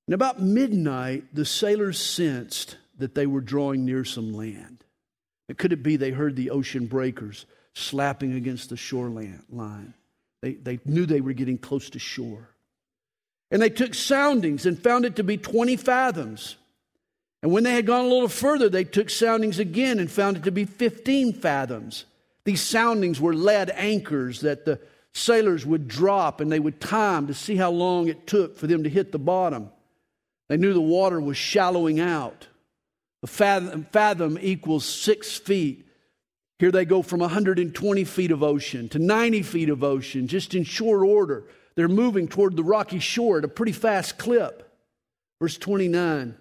And 0.08 0.14
about 0.14 0.42
midnight, 0.42 1.26
the 1.36 1.44
sailors 1.44 2.00
sensed 2.00 2.78
that 3.00 3.16
they 3.16 3.28
were 3.28 3.42
drawing 3.42 3.84
near 3.84 4.06
some 4.06 4.32
land. 4.32 4.86
Could 5.58 5.74
it 5.74 5.84
be 5.84 5.98
they 5.98 6.12
heard 6.12 6.38
the 6.38 6.52
ocean 6.52 6.86
breakers 6.86 7.46
slapping 7.74 8.32
against 8.32 8.70
the 8.70 8.78
shoreline 8.78 9.44
line? 9.50 9.94
They, 10.42 10.54
they 10.54 10.80
knew 10.86 11.06
they 11.06 11.20
were 11.20 11.34
getting 11.34 11.58
close 11.58 11.90
to 11.90 12.00
shore. 12.00 12.48
And 13.52 13.62
they 13.62 13.70
took 13.70 13.94
soundings 13.94 14.66
and 14.66 14.82
found 14.82 15.04
it 15.04 15.18
to 15.18 15.24
be 15.26 15.36
20 15.36 15.76
fathoms. 15.76 16.56
And 17.44 17.52
when 17.52 17.66
they 17.66 17.74
had 17.74 17.86
gone 17.86 18.06
a 18.06 18.08
little 18.08 18.30
further, 18.30 18.70
they 18.70 18.86
took 18.86 19.10
soundings 19.10 19.60
again 19.60 20.00
and 20.00 20.10
found 20.10 20.38
it 20.38 20.44
to 20.44 20.52
be 20.52 20.64
15 20.64 21.34
fathoms. 21.34 22.06
These 22.46 22.62
soundings 22.62 23.20
were 23.20 23.34
lead 23.34 23.70
anchors 23.70 24.40
that 24.42 24.64
the 24.64 24.80
sailors 25.14 25.66
would 25.66 25.90
drop 25.90 26.40
and 26.40 26.50
they 26.50 26.60
would 26.60 26.80
time 26.80 27.28
to 27.28 27.34
see 27.34 27.58
how 27.58 27.70
long 27.70 28.08
it 28.08 28.26
took 28.26 28.58
for 28.58 28.66
them 28.66 28.84
to 28.84 28.90
hit 28.90 29.12
the 29.12 29.20
bottom. 29.20 29.70
They 30.48 30.56
knew 30.56 30.74
the 30.74 30.80
water 30.80 31.20
was 31.20 31.36
shallowing 31.36 32.00
out. 32.00 32.48
A 33.24 33.28
fathom, 33.28 33.88
fathom 33.92 34.40
equals 34.42 34.86
six 34.86 35.38
feet. 35.38 35.86
Here 36.60 36.72
they 36.72 36.86
go 36.86 37.02
from 37.02 37.20
120 37.20 38.06
feet 38.06 38.32
of 38.32 38.42
ocean 38.42 38.88
to 38.90 39.00
90 39.00 39.44
feet 39.44 39.70
of 39.70 39.84
ocean, 39.84 40.28
just 40.28 40.56
in 40.56 40.64
short 40.64 41.06
order. 41.06 41.44
They're 41.76 41.90
moving 41.90 42.30
toward 42.30 42.56
the 42.56 42.64
rocky 42.64 43.00
shore 43.00 43.40
at 43.40 43.44
a 43.44 43.50
pretty 43.50 43.74
fast 43.74 44.18
clip. 44.18 44.74
Verse 45.42 45.58
29. 45.58 46.38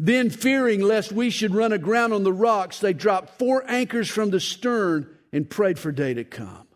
Then, 0.00 0.30
fearing 0.30 0.80
lest 0.80 1.10
we 1.10 1.30
should 1.30 1.54
run 1.54 1.72
aground 1.72 2.12
on 2.12 2.22
the 2.22 2.32
rocks, 2.32 2.78
they 2.78 2.92
dropped 2.92 3.38
four 3.38 3.68
anchors 3.68 4.08
from 4.08 4.30
the 4.30 4.38
stern 4.38 5.08
and 5.32 5.50
prayed 5.50 5.78
for 5.78 5.90
day 5.90 6.14
to 6.14 6.24
come. 6.24 6.68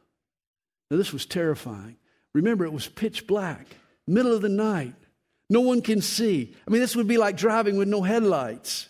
Now, 0.91 0.97
this 0.97 1.13
was 1.13 1.25
terrifying. 1.25 1.97
Remember, 2.35 2.65
it 2.65 2.73
was 2.73 2.89
pitch 2.89 3.27
black, 3.27 3.67
middle 4.07 4.35
of 4.35 4.43
the 4.43 4.49
night. 4.49 4.95
No 5.49 5.61
one 5.61 5.83
can 5.83 6.01
see. 6.01 6.55
I 6.67 6.71
mean, 6.71 6.81
this 6.81 6.97
would 6.97 7.07
be 7.07 7.19
like 7.19 7.37
driving 7.37 7.77
with 7.77 7.89
no 7.89 8.03
headlights. 8.03 8.89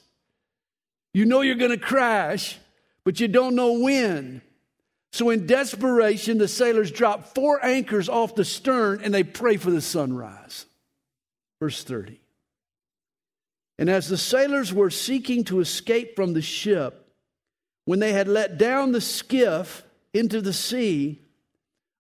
You 1.13 1.27
know 1.27 1.43
you're 1.43 1.57
going 1.57 1.71
to 1.73 1.77
crash, 1.77 2.59
but 3.05 3.21
you 3.21 3.29
don't 3.29 3.55
know 3.55 3.81
when. 3.81 4.41
So, 5.13 5.29
in 5.29 5.47
desperation, 5.47 6.39
the 6.39 6.49
sailors 6.49 6.91
drop 6.91 7.35
four 7.35 7.63
anchors 7.63 8.09
off 8.09 8.35
the 8.35 8.47
stern 8.47 9.03
and 9.05 9.13
they 9.13 9.25
pray 9.25 9.59
for 9.59 9.71
the 9.71 9.83
sunrise. 9.83 10.65
Verse 11.61 11.85
30. 11.85 12.22
And 13.79 13.89
as 13.89 14.09
the 14.09 14.19
sailors 14.19 14.73
were 14.73 14.91
seeking 14.91 15.45
to 15.45 15.61
escape 15.61 16.15
from 16.15 16.35
the 16.35 16.43
ship, 16.43 17.11
when 17.85 17.99
they 17.99 18.13
had 18.13 18.29
let 18.29 18.59
down 18.59 18.93
the 18.93 19.01
skiff 19.01 19.83
into 20.15 20.41
the 20.41 20.53
sea, 20.53 21.23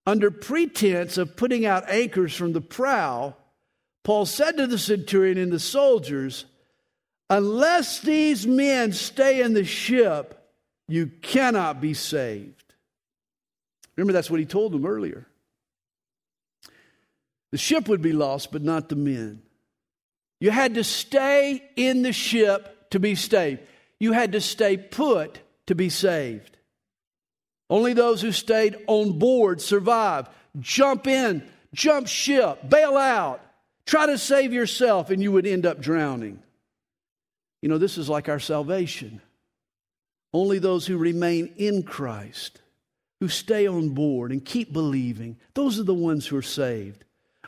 under 0.07 0.31
pretense 0.31 1.19
of 1.19 1.37
putting 1.37 1.65
out 1.65 1.89
anchors 1.89 2.35
from 2.35 2.53
the 2.53 2.61
prow, 2.61 3.35
Paul 4.05 4.27
said 4.27 4.57
to 4.57 4.67
the 4.67 4.79
centurion 4.79 5.39
and 5.39 5.53
the 5.53 5.61
soldiers, 5.61 6.45
Unless 7.31 8.01
these 8.01 8.47
men 8.47 8.93
stay 8.93 9.41
in 9.41 9.55
the 9.55 9.65
ship, 9.65 10.39
you 10.89 11.07
cannot 11.23 11.81
be 11.81 11.95
saved. 11.95 12.75
Remember, 13.97 14.13
that's 14.13 14.31
what 14.31 14.41
he 14.41 14.47
told 14.47 14.73
them 14.73 14.85
earlier. 14.85 15.27
The 17.51 17.59
ship 17.59 17.89
would 17.89 18.03
be 18.03 18.13
lost, 18.13 18.51
but 18.51 18.63
not 18.63 18.89
the 18.89 18.97
men. 18.97 19.43
You 20.43 20.51
had 20.51 20.75
to 20.75 20.83
stay 20.83 21.63
in 21.77 22.03
the 22.03 22.13
ship 22.13 22.91
to 22.91 22.99
be 22.99 23.15
saved. 23.15 23.61
You 24.01 24.11
had 24.11 24.33
to 24.33 24.41
stay 24.41 24.77
put 24.77 25.39
to 25.67 25.77
be 25.77 25.89
saved. 25.89 26.57
Only 27.71 27.93
those 27.93 28.21
who 28.21 28.33
stayed 28.33 28.77
on 28.89 29.21
board 29.21 29.61
survived. 29.61 30.33
Jump 30.59 31.07
in, 31.07 31.49
jump 31.73 32.09
ship, 32.09 32.69
bail 32.69 32.97
out, 32.97 33.41
try 33.87 34.07
to 34.07 34.19
save 34.19 34.53
yourself, 34.53 35.11
and 35.11 35.23
you 35.23 35.31
would 35.31 35.47
end 35.47 35.65
up 35.65 35.81
drowning. 35.81 36.43
You 37.61 37.69
know, 37.69 37.79
this 37.79 37.97
is 37.97 38.09
like 38.09 38.29
our 38.29 38.41
salvation. 38.41 39.23
Only 40.33 40.59
those 40.59 40.89
who 40.89 40.99
remain 40.99 41.55
in 41.57 41.85
Christ, 41.85 42.61
who 43.21 43.29
stay 43.29 43.69
on 43.69 43.91
board 43.91 44.33
and 44.33 44.45
keep 44.45 44.73
believing, 44.73 45.37
those 45.55 45.79
are 45.79 45.85
the 45.85 45.95
ones 45.95 46.27
who 46.27 46.37
are 46.37 46.43
saved. 46.43 47.05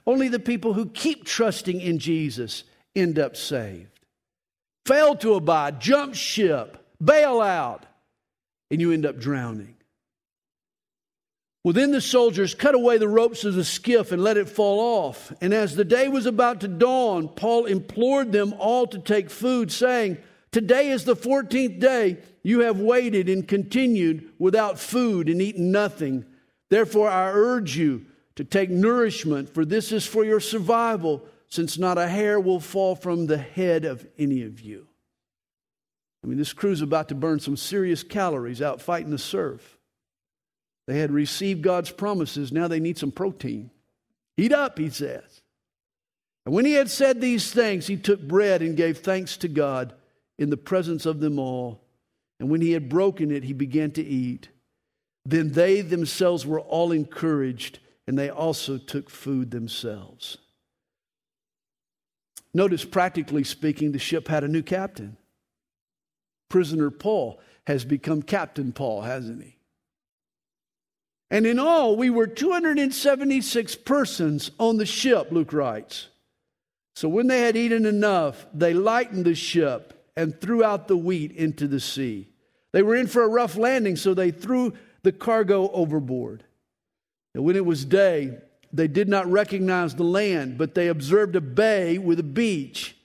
Only 0.07 0.29
the 0.29 0.39
people 0.39 0.75
who 0.75 0.87
keep 0.87 1.25
trusting 1.25 1.81
in 1.81 1.99
Jesus 1.99 2.63
end 2.95 3.19
up 3.19 3.37
saved. 3.37 3.89
Fail 4.87 5.17
to 5.17 5.35
abide, 5.35 5.81
jump 5.81 6.15
ship, 6.15 6.85
bail 7.03 7.41
out, 7.41 7.87
and 8.71 8.81
you 8.81 8.93
end 8.93 9.07
up 9.07 9.19
drowning. 9.19 9.75
Well, 11.65 11.73
then 11.73 11.93
the 11.93 12.01
soldiers 12.03 12.55
cut 12.55 12.75
away 12.75 12.99
the 12.99 13.09
ropes 13.09 13.45
of 13.45 13.55
the 13.55 13.65
skiff 13.65 14.13
and 14.13 14.23
let 14.23 14.37
it 14.37 14.51
fall 14.51 15.07
off. 15.07 15.33
And 15.41 15.55
as 15.55 15.75
the 15.75 15.85
day 15.85 16.09
was 16.09 16.27
about 16.27 16.61
to 16.61 16.69
dawn, 16.69 17.29
Paul 17.29 17.65
implored 17.65 18.33
them 18.33 18.53
all 18.59 18.87
to 18.89 18.99
take 18.99 19.31
food, 19.31 19.73
saying, 19.73 20.19
Today 20.53 20.91
is 20.91 21.05
the 21.05 21.17
14th 21.17 21.81
day 21.81 22.19
you 22.43 22.61
have 22.61 22.79
waited 22.79 23.31
and 23.31 23.49
continued 23.49 24.31
without 24.39 24.79
food 24.79 25.31
and 25.31 25.41
eaten 25.41 25.73
nothing. 25.73 26.27
Therefore, 26.69 27.09
I 27.09 27.31
urge 27.33 27.77
you 27.77 28.05
to 28.37 28.45
take 28.45 28.69
nourishment, 28.69 29.55
for 29.55 29.65
this 29.65 29.91
is 29.91 30.07
for 30.07 30.23
your 30.23 30.41
survival, 30.41 31.27
since 31.55 31.79
not 31.79 31.99
a 31.99 32.09
hair 32.09 32.41
will 32.41 32.59
fall 32.59 32.97
from 32.97 33.27
the 33.27 33.39
head 33.39 33.85
of 33.85 34.05
any 34.19 34.43
of 34.43 34.61
you. 34.61 34.89
I 36.25 36.27
mean, 36.27 36.37
this 36.37 36.53
crew's 36.53 36.83
about 36.83 37.11
to 37.11 37.15
burn 37.15 37.39
some 37.39 37.57
serious 37.57 38.03
calories 38.03 38.61
out 38.61 38.83
fighting 38.83 39.13
the 39.13 39.19
surf. 39.19 39.79
They 40.89 40.99
had 40.99 41.13
received 41.13 41.63
God's 41.63 41.93
promises. 41.93 42.51
Now 42.51 42.67
they 42.67 42.81
need 42.81 42.99
some 42.99 43.13
protein. 43.13 43.71
Eat 44.37 44.53
up, 44.53 44.79
he 44.81 44.91
says. 44.91 45.43
And 46.45 46.53
when 46.53 46.65
he 46.65 46.73
had 46.73 46.91
said 46.91 47.21
these 47.21 47.53
things, 47.53 47.87
he 47.87 47.99
took 47.99 48.21
bread 48.21 48.61
and 48.61 48.77
gave 48.77 48.99
thanks 48.99 49.37
to 49.37 49.49
God 49.49 49.95
in 50.41 50.51
the 50.51 50.57
presence 50.57 51.07
of 51.07 51.21
them 51.21 51.39
all. 51.39 51.85
And 52.41 52.51
when 52.51 52.63
he 52.63 52.73
had 52.73 52.89
broken 52.89 53.31
it, 53.31 53.45
he 53.45 53.53
began 53.53 53.93
to 53.93 54.03
eat. 54.03 54.49
Then 55.25 55.53
they 55.53 55.83
themselves 55.83 56.45
were 56.45 56.61
all 56.61 56.91
encouraged, 56.91 57.79
and 58.09 58.19
they 58.19 58.29
also 58.29 58.77
took 58.77 59.09
food 59.09 59.53
themselves. 59.53 60.39
Notice, 62.55 62.85
practically 62.85 63.43
speaking, 63.43 63.91
the 63.91 63.99
ship 63.99 64.29
had 64.29 64.45
a 64.45 64.49
new 64.49 64.63
captain. 64.63 65.17
Prisoner 66.49 66.91
Paul 66.91 67.41
has 67.67 67.85
become 67.85 68.23
Captain 68.23 68.73
Paul, 68.73 69.03
hasn't 69.03 69.43
he? 69.43 69.57
And 71.31 71.47
in 71.47 71.59
all, 71.59 71.97
we 71.97 72.11
were 72.11 72.29
276 72.29 73.75
persons 73.77 74.53
on 74.61 74.77
the 74.77 74.87
ship, 74.87 75.33
Luke 75.33 75.53
writes. 75.53 76.09
So 76.95 77.09
when 77.09 77.27
they 77.27 77.41
had 77.41 77.57
eaten 77.57 77.87
enough, 77.87 78.47
they 78.55 78.73
lightened 78.73 79.25
the 79.25 79.35
ship 79.35 80.09
and 80.17 80.41
threw 80.41 80.63
out 80.63 80.87
the 80.87 80.97
wheat 80.97 81.33
into 81.33 81.67
the 81.67 81.81
sea. 81.81 82.29
They 82.73 82.83
were 82.83 82.95
in 82.95 83.09
for 83.09 83.25
a 83.25 83.29
rough 83.29 83.57
landing, 83.57 83.97
so 83.97 84.15
they 84.15 84.31
threw 84.31 84.75
the 85.03 85.11
cargo 85.11 85.71
overboard. 85.71 86.45
And 87.35 87.43
when 87.43 87.57
it 87.57 87.67
was 87.67 87.85
day, 87.85 88.39
they 88.77 88.89
did 88.89 89.09
not 89.09 89.31
recognize 89.31 89.95
the 89.95 90.05
land, 90.05 90.59
but 90.59 90.75
they 90.75 90.89
observed 90.89 91.37
a 91.37 91.41
bay 91.41 91.97
with 91.97 92.19
a 92.19 92.25
beach 92.25 92.97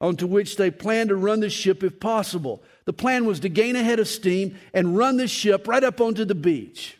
onto 0.00 0.26
which 0.26 0.56
they 0.56 0.70
planned 0.70 1.10
to 1.10 1.16
run 1.16 1.40
the 1.40 1.50
ship 1.50 1.82
if 1.82 2.00
possible. 2.00 2.62
The 2.86 2.92
plan 2.92 3.26
was 3.26 3.40
to 3.40 3.48
gain 3.48 3.76
a 3.76 3.82
head 3.82 4.00
of 4.00 4.08
steam 4.08 4.56
and 4.72 4.96
run 4.96 5.16
the 5.16 5.28
ship 5.28 5.68
right 5.68 5.84
up 5.84 6.00
onto 6.00 6.24
the 6.24 6.34
beach. 6.34 6.98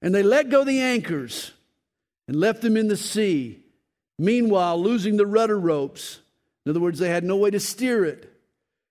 And 0.00 0.14
they 0.14 0.22
let 0.22 0.50
go 0.50 0.62
the 0.62 0.80
anchors 0.80 1.52
and 2.28 2.36
left 2.36 2.62
them 2.62 2.76
in 2.76 2.86
the 2.86 2.96
sea, 2.96 3.60
meanwhile, 4.18 4.80
losing 4.80 5.16
the 5.16 5.26
rudder 5.26 5.58
ropes. 5.58 6.20
In 6.64 6.70
other 6.70 6.80
words, 6.80 7.00
they 7.00 7.08
had 7.08 7.24
no 7.24 7.36
way 7.36 7.50
to 7.50 7.58
steer 7.58 8.04
it. 8.04 8.32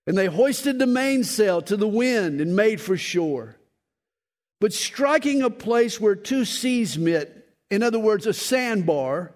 And 0.06 0.18
they 0.18 0.26
hoisted 0.26 0.80
the 0.80 0.88
mainsail 0.88 1.62
to 1.64 1.78
the 1.78 1.88
wind 1.88 2.42
and 2.42 2.56
made 2.56 2.82
for 2.82 2.98
shore. 2.98 3.56
But 4.60 4.74
striking 4.74 5.44
a 5.44 5.50
place 5.50 6.02
where 6.02 6.16
two 6.16 6.44
seas 6.44 6.98
met, 6.98 7.37
in 7.70 7.84
other 7.84 8.00
words, 8.00 8.26
a 8.26 8.34
sandbar, 8.34 9.34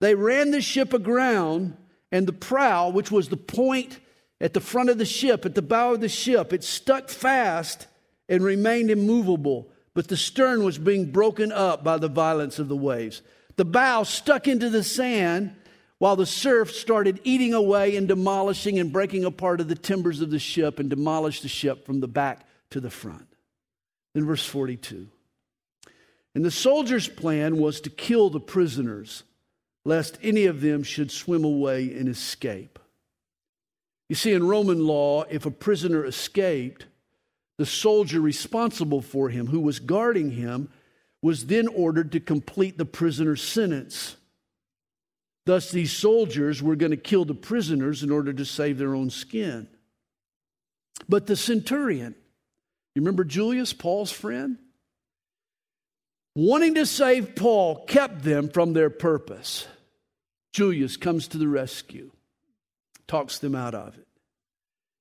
they 0.00 0.14
ran 0.14 0.50
the 0.50 0.60
ship 0.60 0.92
aground, 0.92 1.76
and 2.12 2.26
the 2.26 2.32
prow, 2.32 2.88
which 2.88 3.10
was 3.10 3.28
the 3.28 3.36
point 3.36 4.00
at 4.40 4.54
the 4.54 4.60
front 4.60 4.90
of 4.90 4.98
the 4.98 5.04
ship, 5.04 5.44
at 5.44 5.54
the 5.54 5.62
bow 5.62 5.94
of 5.94 6.00
the 6.00 6.08
ship, 6.08 6.52
it 6.52 6.64
stuck 6.64 7.08
fast 7.08 7.86
and 8.28 8.42
remained 8.42 8.90
immovable 8.90 9.70
but 9.94 10.08
the 10.08 10.16
stern 10.16 10.64
was 10.64 10.78
being 10.78 11.10
broken 11.10 11.52
up 11.52 11.82
by 11.82 11.98
the 11.98 12.08
violence 12.08 12.58
of 12.58 12.68
the 12.68 12.76
waves. 12.76 13.22
The 13.56 13.64
bow 13.64 14.04
stuck 14.04 14.46
into 14.46 14.70
the 14.70 14.84
sand 14.84 15.54
while 15.98 16.16
the 16.16 16.26
surf 16.26 16.72
started 16.72 17.20
eating 17.24 17.52
away 17.52 17.96
and 17.96 18.08
demolishing 18.08 18.78
and 18.78 18.92
breaking 18.92 19.24
apart 19.24 19.60
of 19.60 19.68
the 19.68 19.74
timbers 19.74 20.20
of 20.20 20.30
the 20.30 20.38
ship 20.38 20.78
and 20.78 20.88
demolished 20.88 21.42
the 21.42 21.48
ship 21.48 21.84
from 21.84 22.00
the 22.00 22.08
back 22.08 22.46
to 22.70 22.80
the 22.80 22.90
front. 22.90 23.26
Then, 24.14 24.24
verse 24.24 24.46
42. 24.46 25.08
And 26.34 26.44
the 26.44 26.50
soldiers' 26.50 27.08
plan 27.08 27.56
was 27.56 27.80
to 27.80 27.90
kill 27.90 28.30
the 28.30 28.40
prisoners, 28.40 29.24
lest 29.84 30.18
any 30.22 30.46
of 30.46 30.60
them 30.60 30.82
should 30.82 31.10
swim 31.10 31.44
away 31.44 31.92
and 31.92 32.08
escape. 32.08 32.78
You 34.08 34.16
see, 34.16 34.32
in 34.32 34.46
Roman 34.46 34.86
law, 34.86 35.24
if 35.30 35.46
a 35.46 35.50
prisoner 35.50 36.04
escaped, 36.04 36.86
the 37.58 37.66
soldier 37.66 38.20
responsible 38.20 39.02
for 39.02 39.28
him, 39.28 39.46
who 39.48 39.60
was 39.60 39.78
guarding 39.78 40.32
him, 40.32 40.70
was 41.22 41.46
then 41.46 41.68
ordered 41.68 42.12
to 42.12 42.20
complete 42.20 42.78
the 42.78 42.84
prisoner's 42.84 43.42
sentence. 43.42 44.16
Thus, 45.46 45.70
these 45.70 45.92
soldiers 45.92 46.62
were 46.62 46.76
going 46.76 46.90
to 46.90 46.96
kill 46.96 47.24
the 47.24 47.34
prisoners 47.34 48.02
in 48.02 48.10
order 48.10 48.32
to 48.32 48.44
save 48.44 48.78
their 48.78 48.94
own 48.94 49.10
skin. 49.10 49.68
But 51.08 51.26
the 51.26 51.36
centurion, 51.36 52.14
you 52.94 53.02
remember 53.02 53.24
Julius, 53.24 53.72
Paul's 53.72 54.12
friend? 54.12 54.58
Wanting 56.34 56.74
to 56.76 56.86
save 56.86 57.34
Paul, 57.34 57.84
kept 57.86 58.22
them 58.22 58.48
from 58.48 58.72
their 58.72 58.90
purpose. 58.90 59.66
Julius 60.52 60.96
comes 60.96 61.28
to 61.28 61.38
the 61.38 61.48
rescue, 61.48 62.10
talks 63.06 63.38
them 63.38 63.54
out 63.54 63.74
of 63.74 63.96
it. 63.98 64.06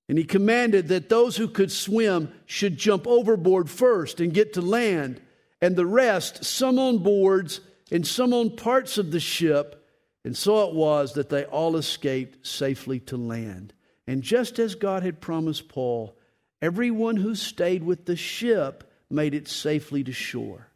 And 0.07 0.17
he 0.17 0.23
commanded 0.23 0.87
that 0.87 1.09
those 1.09 1.37
who 1.37 1.47
could 1.47 1.71
swim 1.71 2.33
should 2.47 2.77
jump 2.77 3.05
overboard 3.05 3.69
first 3.69 4.19
and 4.19 4.33
get 4.33 4.53
to 4.53 4.61
land, 4.61 5.21
and 5.61 5.75
the 5.75 5.85
rest, 5.85 6.43
some 6.43 6.79
on 6.79 6.97
boards 6.99 7.61
and 7.91 8.05
some 8.05 8.33
on 8.33 8.55
parts 8.55 8.97
of 8.97 9.11
the 9.11 9.19
ship. 9.19 9.85
And 10.25 10.35
so 10.35 10.67
it 10.67 10.73
was 10.73 11.13
that 11.13 11.29
they 11.29 11.45
all 11.45 11.77
escaped 11.77 12.45
safely 12.45 12.99
to 13.01 13.17
land. 13.17 13.73
And 14.07 14.23
just 14.23 14.57
as 14.57 14.73
God 14.73 15.03
had 15.03 15.21
promised 15.21 15.69
Paul, 15.69 16.17
everyone 16.59 17.17
who 17.17 17.35
stayed 17.35 17.83
with 17.83 18.05
the 18.05 18.15
ship 18.15 18.91
made 19.11 19.35
it 19.35 19.47
safely 19.47 20.03
to 20.03 20.11
shore. 20.11 20.68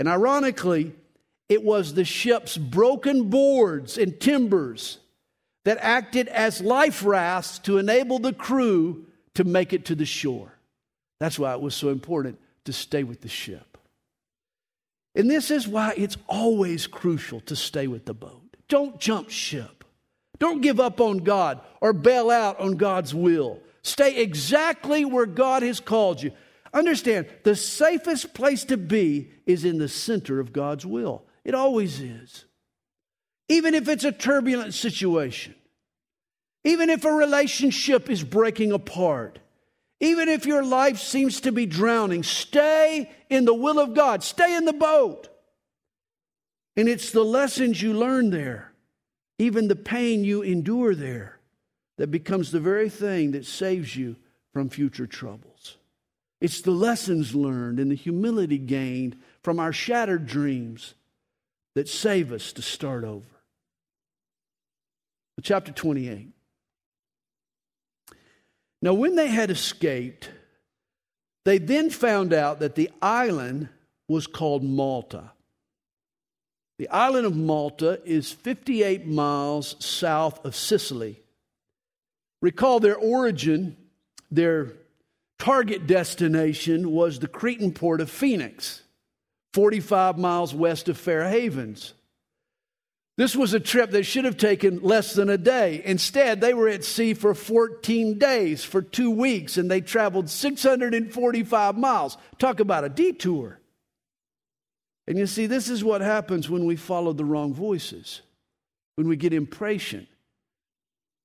And 0.00 0.08
ironically, 0.08 0.94
it 1.50 1.62
was 1.62 1.92
the 1.92 2.06
ship's 2.06 2.56
broken 2.56 3.28
boards 3.28 3.98
and 3.98 4.18
timbers 4.18 4.96
that 5.66 5.76
acted 5.78 6.26
as 6.28 6.62
life 6.62 7.04
rafts 7.04 7.58
to 7.60 7.76
enable 7.76 8.18
the 8.18 8.32
crew 8.32 9.04
to 9.34 9.44
make 9.44 9.74
it 9.74 9.84
to 9.84 9.94
the 9.94 10.06
shore. 10.06 10.54
That's 11.20 11.38
why 11.38 11.52
it 11.52 11.60
was 11.60 11.74
so 11.74 11.90
important 11.90 12.40
to 12.64 12.72
stay 12.72 13.04
with 13.04 13.20
the 13.20 13.28
ship. 13.28 13.76
And 15.14 15.30
this 15.30 15.50
is 15.50 15.68
why 15.68 15.92
it's 15.98 16.16
always 16.28 16.86
crucial 16.86 17.40
to 17.42 17.54
stay 17.54 17.86
with 17.86 18.06
the 18.06 18.14
boat. 18.14 18.56
Don't 18.68 18.98
jump 18.98 19.28
ship. 19.28 19.84
Don't 20.38 20.62
give 20.62 20.80
up 20.80 20.98
on 21.02 21.18
God 21.18 21.60
or 21.82 21.92
bail 21.92 22.30
out 22.30 22.58
on 22.58 22.76
God's 22.76 23.14
will. 23.14 23.60
Stay 23.82 24.22
exactly 24.22 25.04
where 25.04 25.26
God 25.26 25.62
has 25.62 25.78
called 25.78 26.22
you. 26.22 26.32
Understand, 26.72 27.26
the 27.42 27.56
safest 27.56 28.34
place 28.34 28.64
to 28.64 28.76
be 28.76 29.30
is 29.46 29.64
in 29.64 29.78
the 29.78 29.88
center 29.88 30.38
of 30.40 30.52
God's 30.52 30.86
will. 30.86 31.24
It 31.44 31.54
always 31.54 32.00
is 32.00 32.44
even 33.50 33.74
if 33.74 33.88
it's 33.88 34.04
a 34.04 34.12
turbulent 34.12 34.72
situation, 34.74 35.56
even 36.62 36.88
if 36.88 37.04
a 37.04 37.12
relationship 37.12 38.08
is 38.08 38.22
breaking 38.22 38.70
apart, 38.70 39.40
even 39.98 40.28
if 40.28 40.46
your 40.46 40.64
life 40.64 40.98
seems 41.00 41.40
to 41.40 41.50
be 41.50 41.66
drowning, 41.66 42.22
stay 42.22 43.10
in 43.28 43.44
the 43.44 43.54
will 43.54 43.80
of 43.80 43.92
God, 43.92 44.22
stay 44.22 44.54
in 44.56 44.66
the 44.66 44.72
boat. 44.72 45.28
And 46.76 46.88
it's 46.88 47.10
the 47.10 47.24
lessons 47.24 47.82
you 47.82 47.92
learn 47.92 48.30
there, 48.30 48.72
even 49.40 49.66
the 49.66 49.74
pain 49.74 50.22
you 50.22 50.42
endure 50.42 50.94
there, 50.94 51.40
that 51.98 52.12
becomes 52.12 52.52
the 52.52 52.60
very 52.60 52.88
thing 52.88 53.32
that 53.32 53.46
saves 53.46 53.96
you 53.96 54.14
from 54.52 54.68
future 54.68 55.08
troubles. 55.08 55.49
It's 56.40 56.62
the 56.62 56.70
lessons 56.70 57.34
learned 57.34 57.78
and 57.78 57.90
the 57.90 57.96
humility 57.96 58.58
gained 58.58 59.16
from 59.42 59.60
our 59.60 59.72
shattered 59.72 60.26
dreams 60.26 60.94
that 61.74 61.88
save 61.88 62.32
us 62.32 62.52
to 62.54 62.62
start 62.62 63.04
over. 63.04 63.26
Chapter 65.42 65.72
28. 65.72 66.28
Now, 68.82 68.92
when 68.94 69.16
they 69.16 69.28
had 69.28 69.50
escaped, 69.50 70.30
they 71.44 71.58
then 71.58 71.88
found 71.88 72.32
out 72.32 72.60
that 72.60 72.74
the 72.74 72.90
island 73.00 73.68
was 74.08 74.26
called 74.26 74.62
Malta. 74.62 75.30
The 76.78 76.88
island 76.88 77.26
of 77.26 77.36
Malta 77.36 78.00
is 78.04 78.32
58 78.32 79.06
miles 79.06 79.76
south 79.84 80.44
of 80.44 80.54
Sicily. 80.54 81.22
Recall 82.42 82.80
their 82.80 82.96
origin, 82.96 83.76
their 84.30 84.72
target 85.40 85.88
destination 85.88 86.92
was 86.92 87.18
the 87.18 87.26
Cretan 87.26 87.72
port 87.72 88.00
of 88.00 88.10
Phoenix, 88.10 88.82
45 89.54 90.18
miles 90.18 90.54
west 90.54 90.88
of 90.88 90.96
Fair 90.96 91.28
Havens. 91.28 91.94
This 93.16 93.34
was 93.34 93.52
a 93.52 93.60
trip 93.60 93.90
that 93.90 94.04
should 94.04 94.24
have 94.24 94.36
taken 94.36 94.80
less 94.80 95.12
than 95.12 95.28
a 95.28 95.36
day. 95.36 95.82
Instead, 95.84 96.40
they 96.40 96.54
were 96.54 96.68
at 96.68 96.84
sea 96.84 97.12
for 97.12 97.34
14 97.34 98.18
days, 98.18 98.64
for 98.64 98.80
two 98.80 99.10
weeks, 99.10 99.56
and 99.56 99.70
they 99.70 99.80
traveled 99.80 100.30
645 100.30 101.76
miles. 101.76 102.16
Talk 102.38 102.60
about 102.60 102.84
a 102.84 102.88
detour. 102.88 103.60
And 105.06 105.18
you 105.18 105.26
see, 105.26 105.46
this 105.46 105.68
is 105.68 105.82
what 105.82 106.00
happens 106.00 106.48
when 106.48 106.64
we 106.64 106.76
follow 106.76 107.12
the 107.12 107.24
wrong 107.24 107.52
voices, 107.52 108.22
when 108.94 109.08
we 109.08 109.16
get 109.16 109.34
impatient 109.34 110.06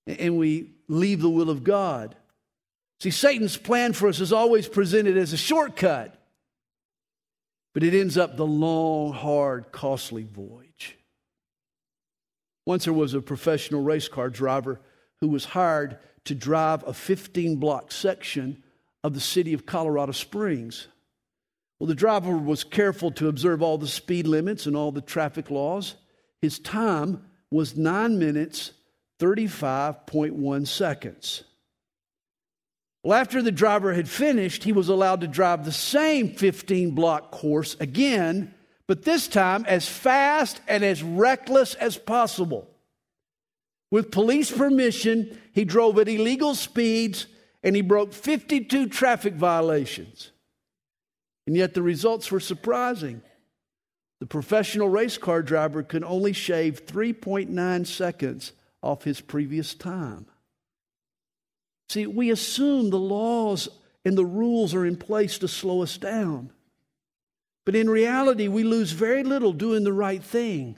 and 0.07 0.37
we 0.37 0.71
leave 0.87 1.21
the 1.21 1.29
will 1.29 1.49
of 1.49 1.63
God. 1.63 2.15
See, 2.99 3.11
Satan's 3.11 3.57
plan 3.57 3.93
for 3.93 4.07
us 4.07 4.19
is 4.19 4.31
always 4.31 4.67
presented 4.67 5.17
as 5.17 5.33
a 5.33 5.37
shortcut, 5.37 6.17
but 7.73 7.83
it 7.83 7.93
ends 7.93 8.17
up 8.17 8.37
the 8.37 8.45
long, 8.45 9.13
hard, 9.13 9.71
costly 9.71 10.23
voyage. 10.23 10.97
Once 12.65 12.85
there 12.85 12.93
was 12.93 13.13
a 13.13 13.21
professional 13.21 13.83
race 13.83 14.07
car 14.07 14.29
driver 14.29 14.79
who 15.21 15.27
was 15.27 15.45
hired 15.45 15.99
to 16.23 16.33
drive 16.33 16.83
a 16.87 16.93
15 16.93 17.57
block 17.57 17.91
section 17.91 18.63
of 19.03 19.13
the 19.13 19.19
city 19.19 19.53
of 19.53 19.65
Colorado 19.65 20.11
Springs. 20.11 20.87
Well, 21.79 21.87
the 21.87 21.95
driver 21.95 22.35
was 22.35 22.63
careful 22.63 23.11
to 23.11 23.27
observe 23.27 23.61
all 23.61 23.77
the 23.77 23.87
speed 23.87 24.25
limits 24.25 24.65
and 24.65 24.75
all 24.75 24.91
the 24.91 25.01
traffic 25.01 25.51
laws. 25.51 25.95
His 26.41 26.57
time 26.57 27.23
was 27.51 27.77
9 27.77 28.17
minutes 28.17 28.71
35.1 29.19 30.67
seconds. 30.67 31.43
Well, 33.05 33.17
after 33.17 33.41
the 33.41 33.51
driver 33.51 33.93
had 33.93 34.09
finished, 34.09 34.65
he 34.65 34.73
was 34.73 34.89
allowed 34.89 35.21
to 35.21 35.27
drive 35.27 35.63
the 35.63 35.71
same 35.71 36.33
15 36.33 36.91
block 36.91 37.31
course 37.31 37.77
again 37.79 38.51
but 38.87 39.03
this 39.03 39.27
time 39.27 39.65
as 39.67 39.87
fast 39.87 40.61
and 40.67 40.83
as 40.83 41.01
reckless 41.01 41.73
as 41.75 41.97
possible. 41.97 42.69
With 43.91 44.11
police 44.11 44.51
permission, 44.51 45.39
he 45.53 45.65
drove 45.65 45.97
at 45.99 46.09
illegal 46.09 46.55
speeds 46.55 47.27
and 47.63 47.75
he 47.75 47.81
broke 47.81 48.13
52 48.13 48.89
traffic 48.89 49.33
violations. 49.33 50.31
And 51.47 51.55
yet 51.55 51.73
the 51.73 51.81
results 51.81 52.31
were 52.31 52.39
surprising. 52.39 53.21
The 54.19 54.25
professional 54.25 54.89
race 54.89 55.17
car 55.17 55.41
driver 55.41 55.83
could 55.83 56.03
only 56.03 56.33
shave 56.33 56.85
3.9 56.85 57.87
seconds 57.87 58.51
off 58.81 59.03
his 59.03 59.21
previous 59.21 59.73
time. 59.73 60.27
See, 61.89 62.07
we 62.07 62.31
assume 62.31 62.89
the 62.89 62.99
laws 62.99 63.69
and 64.03 64.17
the 64.17 64.25
rules 64.25 64.73
are 64.73 64.85
in 64.85 64.97
place 64.97 65.37
to 65.39 65.47
slow 65.47 65.81
us 65.83 65.97
down. 65.97 66.51
But 67.65 67.75
in 67.75 67.89
reality, 67.89 68.47
we 68.47 68.63
lose 68.63 68.91
very 68.91 69.23
little 69.23 69.53
doing 69.53 69.83
the 69.83 69.93
right 69.93 70.23
thing. 70.23 70.77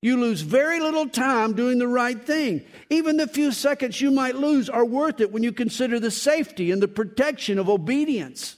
You 0.00 0.20
lose 0.20 0.42
very 0.42 0.78
little 0.78 1.08
time 1.08 1.54
doing 1.54 1.78
the 1.78 1.88
right 1.88 2.20
thing. 2.20 2.64
Even 2.88 3.16
the 3.16 3.26
few 3.26 3.50
seconds 3.50 4.00
you 4.00 4.12
might 4.12 4.36
lose 4.36 4.70
are 4.70 4.84
worth 4.84 5.20
it 5.20 5.32
when 5.32 5.42
you 5.42 5.52
consider 5.52 5.98
the 5.98 6.12
safety 6.12 6.70
and 6.70 6.80
the 6.80 6.86
protection 6.86 7.58
of 7.58 7.68
obedience. 7.68 8.56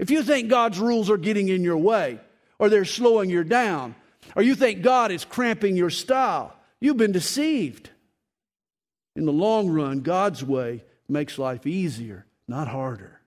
If 0.00 0.10
you 0.10 0.24
think 0.24 0.48
God's 0.48 0.80
rules 0.80 1.10
are 1.10 1.16
getting 1.16 1.48
in 1.48 1.62
your 1.62 1.78
way, 1.78 2.18
or 2.58 2.68
they're 2.68 2.84
slowing 2.84 3.30
you 3.30 3.44
down, 3.44 3.94
or 4.34 4.42
you 4.42 4.56
think 4.56 4.82
God 4.82 5.12
is 5.12 5.24
cramping 5.24 5.76
your 5.76 5.90
style, 5.90 6.56
you've 6.80 6.96
been 6.96 7.12
deceived. 7.12 7.90
In 9.18 9.26
the 9.26 9.32
long 9.32 9.68
run, 9.68 10.02
God's 10.02 10.44
way 10.44 10.84
makes 11.08 11.38
life 11.38 11.66
easier, 11.66 12.24
not 12.46 12.68
harder. 12.68 13.20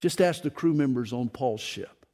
Just 0.00 0.20
ask 0.20 0.42
the 0.42 0.50
crew 0.50 0.74
members 0.74 1.12
on 1.12 1.28
Paul's 1.28 1.60
ship. 1.60 2.06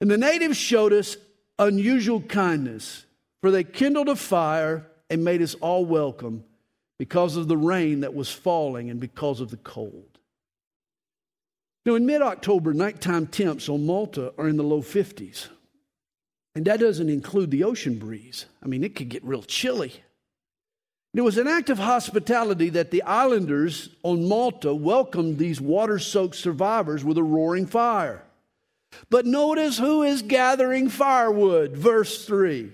And 0.00 0.10
the 0.10 0.16
natives 0.16 0.56
showed 0.56 0.94
us 0.94 1.18
unusual 1.58 2.22
kindness, 2.22 3.04
for 3.42 3.50
they 3.50 3.64
kindled 3.64 4.08
a 4.08 4.16
fire 4.16 4.86
and 5.10 5.22
made 5.22 5.42
us 5.42 5.54
all 5.56 5.84
welcome 5.84 6.42
because 6.98 7.36
of 7.36 7.48
the 7.48 7.56
rain 7.58 8.00
that 8.00 8.14
was 8.14 8.32
falling 8.32 8.88
and 8.88 8.98
because 8.98 9.42
of 9.42 9.50
the 9.50 9.58
cold. 9.58 10.18
Now, 11.84 11.96
in 11.96 12.06
mid 12.06 12.22
October, 12.22 12.72
nighttime 12.72 13.26
temps 13.26 13.68
on 13.68 13.84
Malta 13.84 14.32
are 14.38 14.48
in 14.48 14.56
the 14.56 14.64
low 14.64 14.80
50s. 14.80 15.48
And 16.54 16.64
that 16.64 16.80
doesn't 16.80 17.10
include 17.10 17.50
the 17.50 17.64
ocean 17.64 17.98
breeze. 17.98 18.46
I 18.62 18.68
mean, 18.68 18.82
it 18.82 18.94
could 18.94 19.10
get 19.10 19.22
real 19.22 19.42
chilly. 19.42 19.92
It 21.16 21.22
was 21.22 21.38
an 21.38 21.48
act 21.48 21.70
of 21.70 21.78
hospitality 21.78 22.68
that 22.68 22.90
the 22.90 23.02
islanders 23.02 23.88
on 24.02 24.28
Malta 24.28 24.74
welcomed 24.74 25.38
these 25.38 25.58
water 25.58 25.98
soaked 25.98 26.36
survivors 26.36 27.02
with 27.02 27.16
a 27.16 27.22
roaring 27.22 27.64
fire. 27.64 28.22
But 29.08 29.24
notice 29.24 29.78
who 29.78 30.02
is 30.02 30.20
gathering 30.20 30.90
firewood, 30.90 31.74
verse 31.74 32.26
3. 32.26 32.70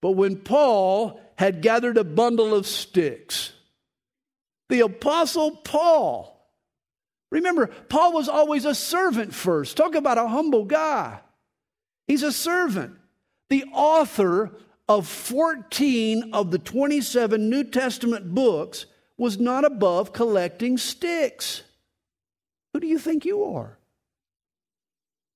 But 0.00 0.12
when 0.12 0.36
Paul 0.36 1.20
had 1.36 1.60
gathered 1.60 1.98
a 1.98 2.04
bundle 2.04 2.54
of 2.54 2.66
sticks, 2.66 3.52
the 4.70 4.80
Apostle 4.80 5.56
Paul, 5.56 6.42
remember, 7.30 7.66
Paul 7.66 8.14
was 8.14 8.30
always 8.30 8.64
a 8.64 8.74
servant 8.74 9.34
first. 9.34 9.76
Talk 9.76 9.94
about 9.94 10.16
a 10.16 10.26
humble 10.26 10.64
guy. 10.64 11.20
He's 12.08 12.22
a 12.22 12.32
servant. 12.32 12.96
The 13.50 13.64
author 13.74 14.52
of 14.88 15.06
14 15.06 16.30
of 16.32 16.50
the 16.50 16.58
27 16.58 17.50
New 17.50 17.64
Testament 17.64 18.34
books 18.34 18.86
was 19.18 19.38
not 19.38 19.64
above 19.64 20.12
collecting 20.12 20.78
sticks. 20.78 21.62
Who 22.72 22.80
do 22.80 22.86
you 22.86 22.98
think 22.98 23.24
you 23.24 23.44
are? 23.44 23.78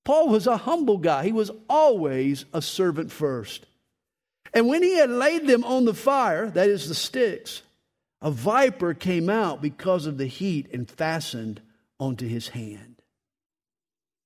Paul 0.05 0.29
was 0.29 0.47
a 0.47 0.57
humble 0.57 0.97
guy. 0.97 1.25
He 1.25 1.31
was 1.31 1.51
always 1.69 2.45
a 2.53 2.61
servant 2.61 3.11
first. 3.11 3.65
And 4.53 4.67
when 4.67 4.83
he 4.83 4.95
had 4.97 5.09
laid 5.09 5.47
them 5.47 5.63
on 5.63 5.85
the 5.85 5.93
fire, 5.93 6.49
that 6.49 6.69
is 6.69 6.87
the 6.87 6.95
sticks, 6.95 7.61
a 8.21 8.31
viper 8.31 8.93
came 8.93 9.29
out 9.29 9.61
because 9.61 10.05
of 10.05 10.17
the 10.17 10.25
heat 10.25 10.69
and 10.73 10.89
fastened 10.89 11.61
onto 11.99 12.27
his 12.27 12.49
hand. 12.49 13.01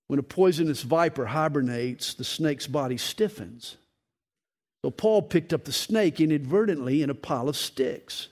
When 0.07 0.19
a 0.19 0.23
poisonous 0.23 0.81
viper 0.81 1.25
hibernates, 1.25 2.13
the 2.13 2.23
snake's 2.23 2.67
body 2.67 2.97
stiffens. 2.97 3.77
So 4.85 4.91
Paul 4.91 5.23
picked 5.23 5.51
up 5.51 5.63
the 5.63 5.71
snake 5.71 6.21
inadvertently 6.21 7.01
in 7.01 7.09
a 7.09 7.15
pile 7.15 7.49
of 7.49 7.57
sticks. 7.57 8.27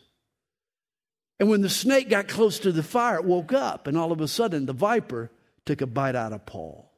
And 1.39 1.49
when 1.49 1.61
the 1.61 1.67
snake 1.67 2.11
got 2.11 2.27
close 2.27 2.59
to 2.59 2.71
the 2.71 2.83
fire, 2.83 3.15
it 3.15 3.25
woke 3.25 3.51
up, 3.51 3.87
and 3.87 3.97
all 3.97 4.11
of 4.11 4.21
a 4.21 4.27
sudden 4.27 4.67
the 4.67 4.71
viper 4.71 5.31
took 5.65 5.81
a 5.81 5.87
bite 5.87 6.15
out 6.15 6.31
of 6.31 6.45
Paul. 6.45 6.91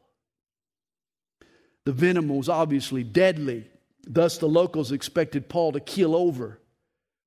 The 1.85 1.93
venom 1.93 2.27
was 2.27 2.49
obviously 2.49 3.05
deadly. 3.05 3.69
Thus, 4.05 4.39
the 4.39 4.49
locals 4.49 4.91
expected 4.91 5.47
Paul 5.47 5.71
to 5.71 5.79
keel 5.79 6.17
over. 6.17 6.59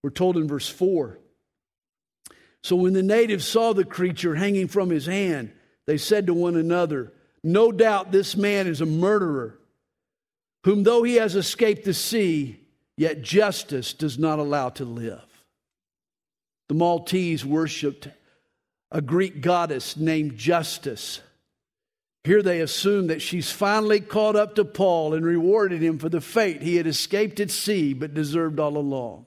We're 0.03 0.11
told 0.11 0.37
in 0.37 0.47
verse 0.49 0.69
4. 0.69 1.19
So, 2.63 2.77
when 2.77 2.93
the 2.93 3.03
natives 3.03 3.49
saw 3.49 3.73
the 3.73 3.87
creature 3.87 4.35
hanging 4.35 4.69
from 4.69 4.91
his 4.91 5.07
hand, 5.07 5.51
they 5.87 5.97
said 5.97 6.27
to 6.27 6.35
one 6.35 6.57
another, 6.57 7.11
No 7.43 7.73
doubt 7.73 8.13
this 8.13 8.37
man 8.37 8.67
is 8.67 8.83
a 8.83 8.87
murderer, 8.87 9.58
whom 10.69 10.83
though 10.83 11.03
he 11.03 11.15
has 11.15 11.35
escaped 11.35 11.87
the 11.87 11.95
sea, 11.95 12.61
yet 12.99 13.23
justice 13.23 13.95
does 13.95 14.19
not 14.19 14.39
allow 14.39 14.69
to 14.69 14.85
live. 14.85 15.25
The 16.69 16.75
Maltese 16.75 17.43
worshiped 17.43 18.09
a 18.91 19.01
Greek 19.01 19.41
goddess 19.41 19.97
named 19.97 20.37
Justice. 20.37 21.23
Here 22.23 22.43
they 22.43 22.61
assume 22.61 23.07
that 23.07 23.23
she's 23.23 23.51
finally 23.51 24.01
caught 24.01 24.37
up 24.37 24.57
to 24.57 24.65
Paul 24.67 25.15
and 25.15 25.25
rewarded 25.25 25.81
him 25.81 25.99
for 25.99 26.11
the 26.11 26.21
fate 26.21 26.61
he 26.61 26.77
had 26.77 26.87
escaped 26.87 27.41
at 27.41 27.51
sea 27.51 27.95
but 27.95 28.13
deserved 28.13 28.61
all 28.61 28.77
along. 28.77 29.25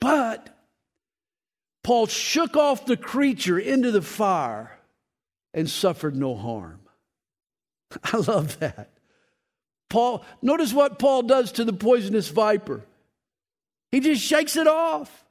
But 0.00 0.56
Paul 1.84 2.06
shook 2.06 2.56
off 2.56 2.86
the 2.86 2.96
creature 2.96 3.58
into 3.58 3.90
the 3.90 4.00
fire 4.00 4.78
and 5.52 5.68
suffered 5.68 6.16
no 6.16 6.34
harm. 6.34 6.80
I 8.04 8.16
love 8.16 8.58
that. 8.60 8.95
Paul, 9.88 10.24
notice 10.42 10.72
what 10.72 10.98
Paul 10.98 11.22
does 11.22 11.52
to 11.52 11.64
the 11.64 11.72
poisonous 11.72 12.28
viper. 12.28 12.82
He 13.92 14.00
just 14.00 14.22
shakes 14.22 14.56
it 14.56 14.66
off. 14.66 15.24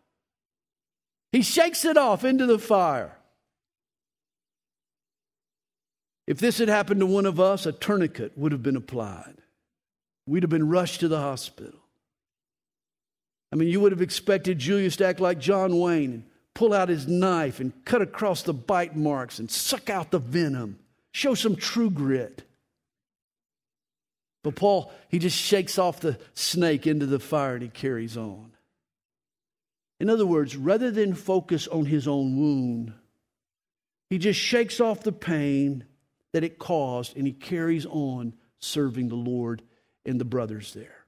He 1.32 1.42
shakes 1.42 1.84
it 1.84 1.98
off 1.98 2.24
into 2.24 2.46
the 2.46 2.60
fire. 2.60 3.18
If 6.28 6.40
this 6.40 6.58
had 6.58 6.70
happened 6.70 7.02
to 7.02 7.06
one 7.06 7.26
of 7.26 7.40
us, 7.40 7.66
a 7.66 7.72
tourniquet 7.72 8.38
would 8.38 8.52
have 8.52 8.64
been 8.64 8.76
applied. 8.76 9.36
We'd 10.26 10.44
have 10.44 10.50
been 10.50 10.70
rushed 10.70 11.02
to 11.02 11.08
the 11.08 11.20
hospital. 11.20 11.80
I 13.52 13.58
mean, 13.58 13.68
you 13.68 13.80
would 13.82 13.92
have 13.92 14.02
expected 14.02 14.58
Julius 14.58 14.96
to 14.98 15.06
act 15.06 15.20
like 15.20 15.40
John 15.40 15.78
Wayne 15.80 16.12
and 16.12 16.24
pull 16.54 16.74
out 16.74 16.90
his 16.90 17.08
knife 17.08 17.60
and 17.60 17.74
cut 17.86 18.02
across 18.02 18.42
the 18.42 18.54
bite 18.54 18.96
marks 18.96 19.38
and 19.38 19.52
suck 19.52 19.90
out 19.90 20.12
the 20.12 20.20
venom, 20.20 20.80
show 21.12 21.36
some 21.36 21.56
true 21.56 21.92
grit. 21.92 22.42
But 24.46 24.54
Paul, 24.54 24.92
he 25.10 25.18
just 25.18 25.36
shakes 25.36 25.80
off 25.80 26.02
the 26.02 26.20
snake 26.36 26.86
into 26.86 27.08
the 27.08 27.18
fire 27.18 27.56
and 27.56 27.64
he 27.64 27.68
carries 27.68 28.16
on. 28.16 28.52
In 30.00 30.08
other 30.08 30.28
words, 30.28 30.56
rather 30.56 30.92
than 30.92 31.16
focus 31.16 31.68
on 31.68 31.86
his 31.86 32.08
own 32.08 32.38
wound, 32.38 32.94
he 34.08 34.20
just 34.20 34.40
shakes 34.40 34.80
off 34.80 35.02
the 35.02 35.12
pain 35.12 35.86
that 36.32 36.44
it 36.44 36.60
caused 36.60 37.18
and 37.18 37.26
he 37.26 37.34
carries 37.34 37.88
on 37.88 38.36
serving 38.60 39.10
the 39.10 39.16
Lord 39.16 39.64
and 40.06 40.22
the 40.22 40.26
brothers 40.26 40.76
there. 40.76 41.08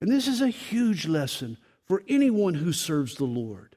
And 0.00 0.10
this 0.10 0.26
is 0.26 0.40
a 0.40 0.48
huge 0.48 1.06
lesson 1.06 1.58
for 1.84 2.02
anyone 2.08 2.54
who 2.54 2.72
serves 2.72 3.16
the 3.16 3.24
Lord. 3.24 3.76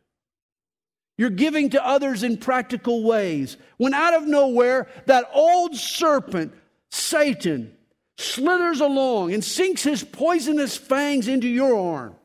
You're 1.17 1.31
giving 1.31 1.71
to 1.71 1.85
others 1.85 2.23
in 2.23 2.37
practical 2.37 3.03
ways. 3.03 3.57
When 3.75 3.93
out 3.93 4.13
of 4.13 4.25
nowhere, 4.25 4.87
that 5.05 5.29
old 5.33 5.75
serpent, 5.75 6.53
Satan, 6.91 7.74
slithers 8.17 8.79
along 8.79 9.33
and 9.33 9.43
sinks 9.43 9.83
his 9.83 10.03
poisonous 10.03 10.77
fangs 10.77 11.27
into 11.27 11.47
your 11.47 11.77
arm, 11.77 12.15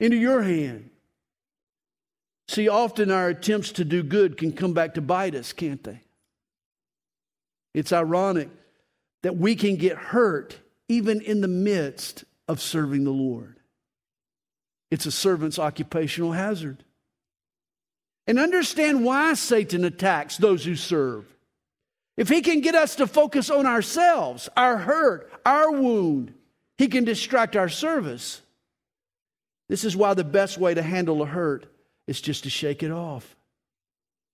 into 0.00 0.16
your 0.16 0.42
hand. 0.42 0.90
See, 2.48 2.68
often 2.68 3.10
our 3.10 3.28
attempts 3.28 3.72
to 3.72 3.84
do 3.84 4.02
good 4.02 4.36
can 4.36 4.52
come 4.52 4.72
back 4.72 4.94
to 4.94 5.02
bite 5.02 5.34
us, 5.34 5.52
can't 5.52 5.82
they? 5.82 6.00
It's 7.74 7.92
ironic 7.92 8.48
that 9.22 9.36
we 9.36 9.54
can 9.54 9.76
get 9.76 9.96
hurt 9.96 10.58
even 10.88 11.20
in 11.20 11.40
the 11.42 11.48
midst 11.48 12.24
of 12.46 12.60
serving 12.60 13.04
the 13.04 13.10
Lord. 13.10 13.56
It's 14.90 15.06
a 15.06 15.12
servant's 15.12 15.58
occupational 15.58 16.32
hazard. 16.32 16.82
And 18.26 18.38
understand 18.38 19.04
why 19.04 19.34
Satan 19.34 19.84
attacks 19.84 20.36
those 20.36 20.64
who 20.64 20.76
serve. 20.76 21.26
If 22.18 22.28
he 22.28 22.42
can 22.42 22.60
get 22.60 22.74
us 22.74 22.96
to 22.96 23.06
focus 23.06 23.48
on 23.48 23.64
ourselves, 23.64 24.48
our 24.56 24.76
hurt, 24.76 25.32
our 25.46 25.70
wound, 25.70 26.34
he 26.76 26.88
can 26.88 27.04
distract 27.04 27.54
our 27.54 27.68
service. 27.68 28.42
This 29.68 29.84
is 29.84 29.96
why 29.96 30.14
the 30.14 30.24
best 30.24 30.58
way 30.58 30.74
to 30.74 30.82
handle 30.82 31.22
a 31.22 31.26
hurt 31.26 31.72
is 32.08 32.20
just 32.20 32.42
to 32.42 32.50
shake 32.50 32.82
it 32.82 32.90
off. 32.90 33.36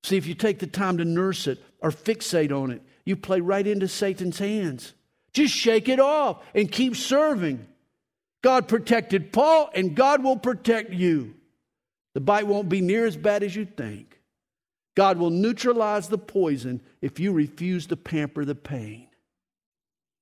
See, 0.02 0.16
if 0.16 0.26
you 0.26 0.34
take 0.34 0.60
the 0.60 0.66
time 0.66 0.96
to 0.96 1.04
nurse 1.04 1.46
it 1.46 1.62
or 1.80 1.90
fixate 1.90 2.52
on 2.52 2.70
it, 2.70 2.80
you 3.04 3.16
play 3.16 3.40
right 3.40 3.66
into 3.66 3.86
Satan's 3.86 4.38
hands. 4.38 4.94
Just 5.34 5.52
shake 5.52 5.90
it 5.90 6.00
off 6.00 6.42
and 6.54 6.72
keep 6.72 6.96
serving. 6.96 7.66
God 8.40 8.66
protected 8.66 9.30
Paul, 9.30 9.68
and 9.74 9.94
God 9.94 10.24
will 10.24 10.38
protect 10.38 10.90
you. 10.90 11.34
The 12.14 12.20
bite 12.20 12.46
won't 12.46 12.70
be 12.70 12.80
near 12.80 13.04
as 13.04 13.16
bad 13.18 13.42
as 13.42 13.54
you 13.54 13.66
think. 13.66 14.18
God 14.94 15.18
will 15.18 15.30
neutralize 15.30 16.09
the 16.09 16.18
poison 16.18 16.80
if 17.02 17.18
you 17.18 17.33
refuse 17.33 17.87
to 17.88 17.96
pamper 17.96 18.44
the 18.44 18.54
pain. 18.54 19.09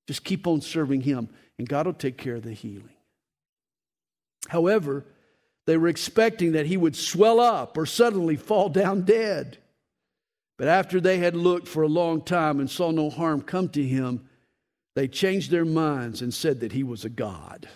Just 0.06 0.24
keep 0.24 0.46
on 0.46 0.60
serving 0.60 1.02
Him, 1.02 1.28
and 1.58 1.68
God 1.68 1.86
will 1.86 1.92
take 1.92 2.18
care 2.18 2.36
of 2.36 2.42
the 2.42 2.52
healing. 2.52 2.96
However, 4.48 5.04
they 5.66 5.76
were 5.76 5.88
expecting 5.88 6.52
that 6.52 6.66
he 6.66 6.76
would 6.76 6.96
swell 6.96 7.38
up 7.38 7.76
or 7.76 7.86
suddenly 7.86 8.36
fall 8.36 8.68
down 8.68 9.02
dead. 9.02 9.58
But 10.58 10.68
after 10.68 11.00
they 11.00 11.18
had 11.18 11.36
looked 11.36 11.68
for 11.68 11.82
a 11.82 11.88
long 11.88 12.22
time 12.22 12.60
and 12.60 12.68
saw 12.68 12.90
no 12.90 13.10
harm 13.10 13.42
come 13.42 13.68
to 13.70 13.82
him, 13.82 14.28
they 14.94 15.08
changed 15.08 15.50
their 15.50 15.64
minds 15.64 16.20
and 16.20 16.34
said 16.34 16.60
that 16.60 16.72
he 16.72 16.82
was 16.82 17.04
a 17.04 17.08
god. 17.08 17.68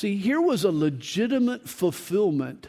See, 0.00 0.16
here 0.16 0.40
was 0.40 0.64
a 0.64 0.72
legitimate 0.72 1.68
fulfillment 1.68 2.68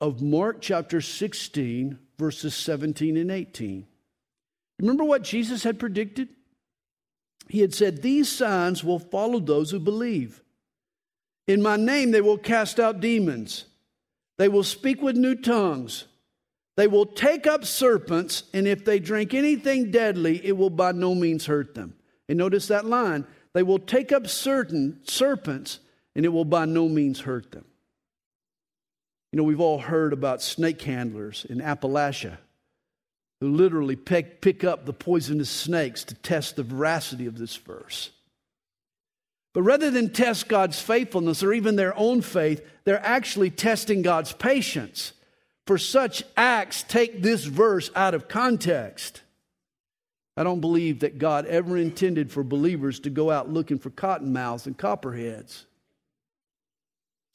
of 0.00 0.22
Mark 0.22 0.58
chapter 0.60 1.00
16, 1.00 1.98
verses 2.20 2.54
17 2.54 3.16
and 3.16 3.32
18. 3.32 3.84
Remember 4.78 5.02
what 5.02 5.24
Jesus 5.24 5.64
had 5.64 5.80
predicted? 5.80 6.28
He 7.48 7.62
had 7.62 7.74
said, 7.74 8.00
These 8.00 8.28
signs 8.28 8.84
will 8.84 9.00
follow 9.00 9.40
those 9.40 9.72
who 9.72 9.80
believe. 9.80 10.40
In 11.48 11.62
my 11.62 11.74
name, 11.74 12.12
they 12.12 12.20
will 12.20 12.38
cast 12.38 12.78
out 12.78 13.00
demons. 13.00 13.64
They 14.36 14.48
will 14.48 14.62
speak 14.62 15.02
with 15.02 15.16
new 15.16 15.34
tongues. 15.34 16.04
They 16.76 16.86
will 16.86 17.06
take 17.06 17.48
up 17.48 17.64
serpents, 17.64 18.44
and 18.54 18.68
if 18.68 18.84
they 18.84 19.00
drink 19.00 19.34
anything 19.34 19.90
deadly, 19.90 20.46
it 20.46 20.56
will 20.56 20.70
by 20.70 20.92
no 20.92 21.16
means 21.16 21.46
hurt 21.46 21.74
them. 21.74 21.94
And 22.28 22.38
notice 22.38 22.68
that 22.68 22.86
line 22.86 23.26
they 23.52 23.64
will 23.64 23.80
take 23.80 24.12
up 24.12 24.28
certain 24.28 25.00
serpents, 25.02 25.80
and 26.18 26.24
it 26.24 26.30
will 26.30 26.44
by 26.44 26.64
no 26.64 26.88
means 26.88 27.20
hurt 27.20 27.52
them. 27.52 27.64
You 29.30 29.36
know, 29.36 29.44
we've 29.44 29.60
all 29.60 29.78
heard 29.78 30.12
about 30.12 30.42
snake 30.42 30.82
handlers 30.82 31.46
in 31.48 31.58
Appalachia 31.58 32.38
who 33.40 33.52
literally 33.52 33.94
pick, 33.94 34.40
pick 34.40 34.64
up 34.64 34.84
the 34.84 34.92
poisonous 34.92 35.48
snakes 35.48 36.02
to 36.02 36.16
test 36.16 36.56
the 36.56 36.64
veracity 36.64 37.26
of 37.26 37.38
this 37.38 37.54
verse. 37.54 38.10
But 39.54 39.62
rather 39.62 39.92
than 39.92 40.12
test 40.12 40.48
God's 40.48 40.80
faithfulness 40.82 41.44
or 41.44 41.52
even 41.52 41.76
their 41.76 41.96
own 41.96 42.20
faith, 42.22 42.68
they're 42.82 43.06
actually 43.06 43.50
testing 43.50 44.02
God's 44.02 44.32
patience. 44.32 45.12
For 45.68 45.78
such 45.78 46.24
acts 46.36 46.82
take 46.82 47.22
this 47.22 47.44
verse 47.44 47.92
out 47.94 48.14
of 48.14 48.26
context. 48.26 49.22
I 50.36 50.42
don't 50.42 50.60
believe 50.60 50.98
that 51.00 51.18
God 51.18 51.46
ever 51.46 51.76
intended 51.76 52.32
for 52.32 52.42
believers 52.42 52.98
to 53.00 53.10
go 53.10 53.30
out 53.30 53.48
looking 53.48 53.78
for 53.78 53.90
cottonmouths 53.90 54.66
and 54.66 54.76
copperheads. 54.76 55.66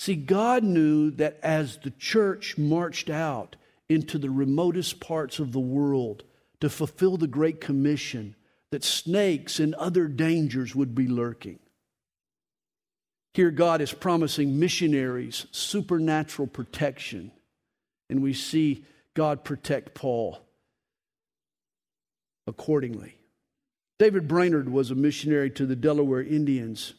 See, 0.04 0.16
God 0.16 0.66
knew 0.66 1.12
that 1.12 1.39
as 1.42 1.78
the 1.78 1.92
church 1.92 2.58
marched 2.58 3.10
out, 3.10 3.56
into 3.88 4.18
the 4.18 4.30
remotest 4.30 5.00
parts 5.00 5.39
of 5.39 5.54
the 5.54 5.62
world 5.62 6.24
to 6.60 6.70
fulfill 6.70 7.16
the 7.16 7.26
Great 7.26 7.62
Commission, 7.62 8.36
that 8.72 8.84
snakes 8.84 9.62
and 9.62 9.74
other 9.76 10.10
dangers 10.10 10.76
would 10.76 10.94
be 10.94 11.08
lurking. 11.08 11.58
Here, 13.34 13.50
God 13.50 13.80
is 13.80 13.94
promising 13.94 14.60
missionaries 14.60 15.46
supernatural 15.52 16.50
protection, 16.50 17.32
and 18.10 18.22
we 18.22 18.34
see 18.34 18.84
God 19.13 19.46
protect 19.46 19.94
Paul 19.94 20.46
accordingly. 22.46 23.16
David 24.00 24.28
Brainerd 24.28 24.68
was 24.68 24.92
a 24.92 24.96
missionary 24.96 25.50
to 25.52 25.66
the 25.66 25.78
Delaware 25.78 26.24
Indians 26.24 26.94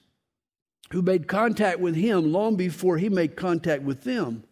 who 0.90 1.02
made 1.02 1.28
contact 1.28 1.80
with 1.80 1.94
him 1.94 2.32
long 2.32 2.56
before 2.56 2.98
he 2.98 3.08
made 3.08 3.36
contact 3.36 3.82
with 3.82 4.04
them. 4.04 4.44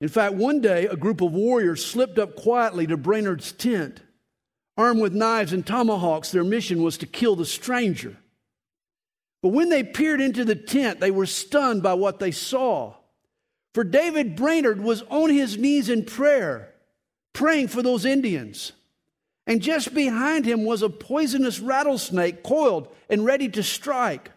In 0.00 0.08
fact, 0.08 0.34
one 0.34 0.60
day 0.60 0.86
a 0.86 0.96
group 0.96 1.20
of 1.20 1.32
warriors 1.32 1.84
slipped 1.84 2.18
up 2.18 2.36
quietly 2.36 2.86
to 2.86 2.96
Brainerd's 2.96 3.52
tent. 3.52 4.00
Armed 4.76 5.00
with 5.00 5.12
knives 5.12 5.52
and 5.52 5.66
tomahawks, 5.66 6.30
their 6.30 6.44
mission 6.44 6.82
was 6.82 6.96
to 6.98 7.06
kill 7.06 7.36
the 7.36 7.44
stranger. 7.44 8.16
But 9.42 9.50
when 9.50 9.68
they 9.68 9.82
peered 9.82 10.20
into 10.20 10.44
the 10.44 10.54
tent, 10.54 11.00
they 11.00 11.10
were 11.10 11.26
stunned 11.26 11.82
by 11.82 11.94
what 11.94 12.18
they 12.18 12.30
saw. 12.30 12.94
For 13.74 13.84
David 13.84 14.36
Brainerd 14.36 14.80
was 14.80 15.02
on 15.02 15.30
his 15.30 15.56
knees 15.56 15.88
in 15.88 16.04
prayer, 16.04 16.72
praying 17.32 17.68
for 17.68 17.82
those 17.82 18.04
Indians. 18.04 18.72
And 19.46 19.62
just 19.62 19.94
behind 19.94 20.44
him 20.44 20.64
was 20.64 20.82
a 20.82 20.88
poisonous 20.88 21.60
rattlesnake 21.60 22.42
coiled 22.42 22.88
and 23.08 23.24
ready 23.24 23.48
to 23.50 23.62
strike. 23.62 24.30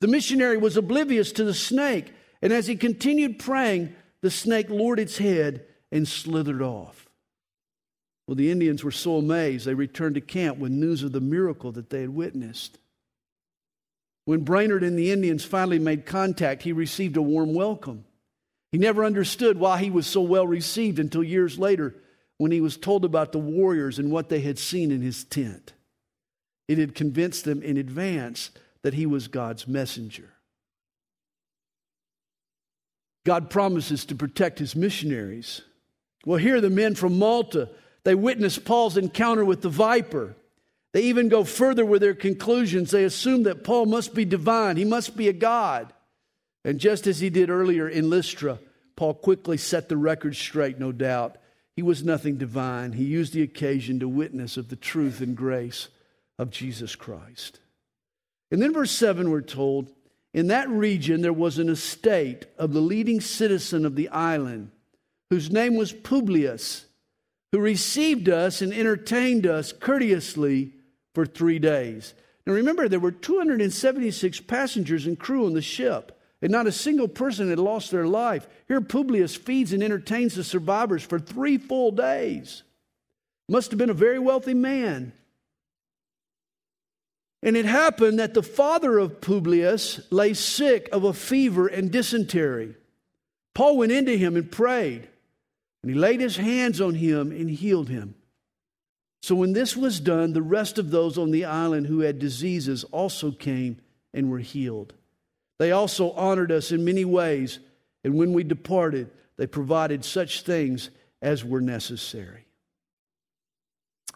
The 0.00 0.08
missionary 0.08 0.56
was 0.56 0.76
oblivious 0.76 1.32
to 1.32 1.44
the 1.44 1.54
snake, 1.54 2.12
and 2.40 2.52
as 2.52 2.66
he 2.66 2.76
continued 2.76 3.38
praying, 3.38 3.94
the 4.20 4.30
snake 4.30 4.70
lowered 4.70 5.00
its 5.00 5.18
head 5.18 5.64
and 5.90 6.06
slithered 6.06 6.62
off. 6.62 7.08
Well, 8.26 8.36
the 8.36 8.50
Indians 8.50 8.84
were 8.84 8.90
so 8.90 9.16
amazed, 9.16 9.66
they 9.66 9.74
returned 9.74 10.14
to 10.16 10.20
camp 10.20 10.58
with 10.58 10.70
news 10.70 11.02
of 11.02 11.12
the 11.12 11.20
miracle 11.20 11.72
that 11.72 11.90
they 11.90 12.02
had 12.02 12.10
witnessed. 12.10 12.78
When 14.26 14.44
Brainerd 14.44 14.84
and 14.84 14.98
the 14.98 15.10
Indians 15.10 15.44
finally 15.44 15.78
made 15.78 16.04
contact, 16.04 16.62
he 16.62 16.72
received 16.72 17.16
a 17.16 17.22
warm 17.22 17.54
welcome. 17.54 18.04
He 18.70 18.76
never 18.76 19.02
understood 19.02 19.58
why 19.58 19.78
he 19.78 19.90
was 19.90 20.06
so 20.06 20.20
well 20.20 20.46
received 20.46 20.98
until 20.98 21.24
years 21.24 21.58
later 21.58 21.94
when 22.36 22.52
he 22.52 22.60
was 22.60 22.76
told 22.76 23.06
about 23.06 23.32
the 23.32 23.38
warriors 23.38 23.98
and 23.98 24.12
what 24.12 24.28
they 24.28 24.40
had 24.40 24.58
seen 24.58 24.90
in 24.90 25.00
his 25.00 25.24
tent. 25.24 25.72
It 26.68 26.76
had 26.76 26.94
convinced 26.94 27.46
them 27.46 27.62
in 27.62 27.78
advance 27.78 28.50
that 28.88 28.94
he 28.94 29.04
was 29.04 29.28
God's 29.28 29.68
messenger. 29.68 30.30
God 33.26 33.50
promises 33.50 34.06
to 34.06 34.14
protect 34.14 34.58
his 34.58 34.74
missionaries. 34.74 35.60
Well, 36.24 36.38
here 36.38 36.56
are 36.56 36.62
the 36.62 36.70
men 36.70 36.94
from 36.94 37.18
Malta, 37.18 37.68
they 38.04 38.14
witness 38.14 38.58
Paul's 38.58 38.96
encounter 38.96 39.44
with 39.44 39.60
the 39.60 39.68
viper. 39.68 40.36
They 40.94 41.02
even 41.02 41.28
go 41.28 41.44
further 41.44 41.84
with 41.84 42.00
their 42.00 42.14
conclusions. 42.14 42.90
They 42.90 43.04
assume 43.04 43.42
that 43.42 43.62
Paul 43.62 43.84
must 43.84 44.14
be 44.14 44.24
divine, 44.24 44.78
he 44.78 44.86
must 44.86 45.18
be 45.18 45.28
a 45.28 45.34
god. 45.34 45.92
And 46.64 46.80
just 46.80 47.06
as 47.06 47.20
he 47.20 47.28
did 47.28 47.50
earlier 47.50 47.86
in 47.86 48.08
Lystra, 48.08 48.58
Paul 48.96 49.12
quickly 49.12 49.58
set 49.58 49.90
the 49.90 49.98
record 49.98 50.34
straight, 50.34 50.78
no 50.78 50.92
doubt. 50.92 51.36
He 51.76 51.82
was 51.82 52.02
nothing 52.02 52.38
divine. 52.38 52.94
He 52.94 53.04
used 53.04 53.34
the 53.34 53.42
occasion 53.42 54.00
to 54.00 54.08
witness 54.08 54.56
of 54.56 54.70
the 54.70 54.76
truth 54.76 55.20
and 55.20 55.36
grace 55.36 55.88
of 56.38 56.48
Jesus 56.48 56.96
Christ. 56.96 57.60
And 58.50 58.62
then, 58.62 58.72
verse 58.72 58.90
7, 58.92 59.30
we're 59.30 59.40
told 59.40 59.92
In 60.32 60.48
that 60.48 60.68
region, 60.68 61.20
there 61.20 61.32
was 61.32 61.58
an 61.58 61.68
estate 61.68 62.46
of 62.56 62.72
the 62.72 62.80
leading 62.80 63.20
citizen 63.20 63.84
of 63.84 63.96
the 63.96 64.08
island, 64.08 64.70
whose 65.30 65.50
name 65.50 65.76
was 65.76 65.92
Publius, 65.92 66.86
who 67.52 67.58
received 67.58 68.28
us 68.28 68.62
and 68.62 68.72
entertained 68.72 69.46
us 69.46 69.72
courteously 69.72 70.72
for 71.14 71.26
three 71.26 71.58
days. 71.58 72.14
Now 72.46 72.54
remember, 72.54 72.88
there 72.88 73.00
were 73.00 73.12
276 73.12 74.40
passengers 74.40 75.06
and 75.06 75.18
crew 75.18 75.46
on 75.46 75.52
the 75.52 75.62
ship, 75.62 76.18
and 76.40 76.50
not 76.50 76.66
a 76.66 76.72
single 76.72 77.08
person 77.08 77.50
had 77.50 77.58
lost 77.58 77.90
their 77.90 78.06
life. 78.06 78.48
Here, 78.68 78.80
Publius 78.80 79.34
feeds 79.34 79.72
and 79.72 79.82
entertains 79.82 80.34
the 80.34 80.44
survivors 80.44 81.02
for 81.02 81.18
three 81.18 81.58
full 81.58 81.90
days. 81.90 82.62
Must 83.50 83.70
have 83.70 83.78
been 83.78 83.90
a 83.90 83.94
very 83.94 84.18
wealthy 84.18 84.54
man. 84.54 85.12
And 87.42 87.56
it 87.56 87.66
happened 87.66 88.18
that 88.18 88.34
the 88.34 88.42
father 88.42 88.98
of 88.98 89.20
Publius 89.20 90.00
lay 90.10 90.34
sick 90.34 90.88
of 90.92 91.04
a 91.04 91.12
fever 91.12 91.68
and 91.68 91.90
dysentery. 91.90 92.74
Paul 93.54 93.76
went 93.76 93.92
into 93.92 94.16
him 94.16 94.36
and 94.36 94.50
prayed, 94.50 95.08
and 95.82 95.92
he 95.92 95.98
laid 95.98 96.20
his 96.20 96.36
hands 96.36 96.80
on 96.80 96.94
him 96.94 97.30
and 97.30 97.48
healed 97.48 97.88
him. 97.88 98.14
So 99.22 99.34
when 99.34 99.52
this 99.52 99.76
was 99.76 100.00
done, 100.00 100.32
the 100.32 100.42
rest 100.42 100.78
of 100.78 100.90
those 100.90 101.18
on 101.18 101.30
the 101.30 101.44
island 101.44 101.86
who 101.86 102.00
had 102.00 102.18
diseases 102.18 102.84
also 102.84 103.30
came 103.30 103.80
and 104.14 104.30
were 104.30 104.38
healed. 104.38 104.94
They 105.58 105.72
also 105.72 106.12
honored 106.12 106.52
us 106.52 106.70
in 106.70 106.84
many 106.84 107.04
ways, 107.04 107.58
and 108.04 108.14
when 108.14 108.32
we 108.32 108.44
departed, 108.44 109.10
they 109.36 109.46
provided 109.46 110.04
such 110.04 110.42
things 110.42 110.90
as 111.20 111.44
were 111.44 111.60
necessary. 111.60 112.46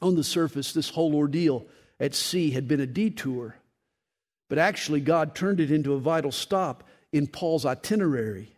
On 0.01 0.15
the 0.15 0.25
surface, 0.25 0.73
this 0.73 0.89
whole 0.89 1.15
ordeal 1.15 1.67
at 2.01 2.15
sea 2.15 2.51
had 2.51 2.69
been 2.69 2.81
a 2.81 2.87
detour, 2.87 3.57
but 4.49 4.59
actually, 4.59 5.01
God 5.01 5.35
turned 5.35 5.61
it 5.61 5.71
into 5.71 5.95
a 5.95 5.99
vital 5.99 6.31
stop 6.31 6.85
in 7.11 7.27
Paul's 7.27 7.65
itinerary. 7.65 8.53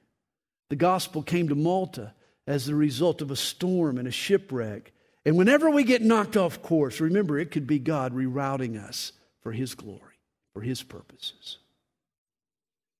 The 0.70 0.77
gospel 0.77 1.23
came 1.23 1.49
to 1.49 1.55
Malta 1.55 2.14
as 2.49 2.66
the 2.66 2.75
result 2.75 3.23
of 3.23 3.31
a 3.31 3.37
storm 3.37 3.99
and 3.99 4.09
a 4.09 4.11
shipwreck. 4.11 4.92
And 5.25 5.37
whenever 5.37 5.70
we 5.70 5.85
get 5.85 6.03
knocked 6.03 6.37
off 6.37 6.62
course, 6.62 7.01
remember 7.01 7.38
it 7.38 7.53
could 7.53 7.68
be 7.68 7.79
God 7.79 8.12
rerouting 8.12 8.77
us 8.77 9.12
for 9.40 9.53
His 9.53 9.77
glory, 9.77 10.18
for 10.53 10.62
His 10.62 10.83
purposes. 10.83 11.59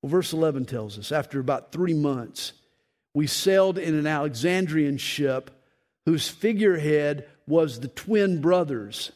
Well, 0.01 0.11
verse 0.11 0.33
11 0.33 0.66
tells 0.66 0.99
us 0.99 1.11
after 1.11 1.40
about 1.40 1.73
three 1.73 1.94
months, 1.94 2.53
we 3.12 3.27
sailed 3.27 3.77
in 3.77 3.94
an 3.94 4.07
Alexandrian 4.07 4.99
ship 4.99 5.51
whose 6.07 6.29
figurehead 6.29 7.27
was 7.47 7.81
the 7.81 7.88
twin 7.88 8.40
brothers 8.40 9.12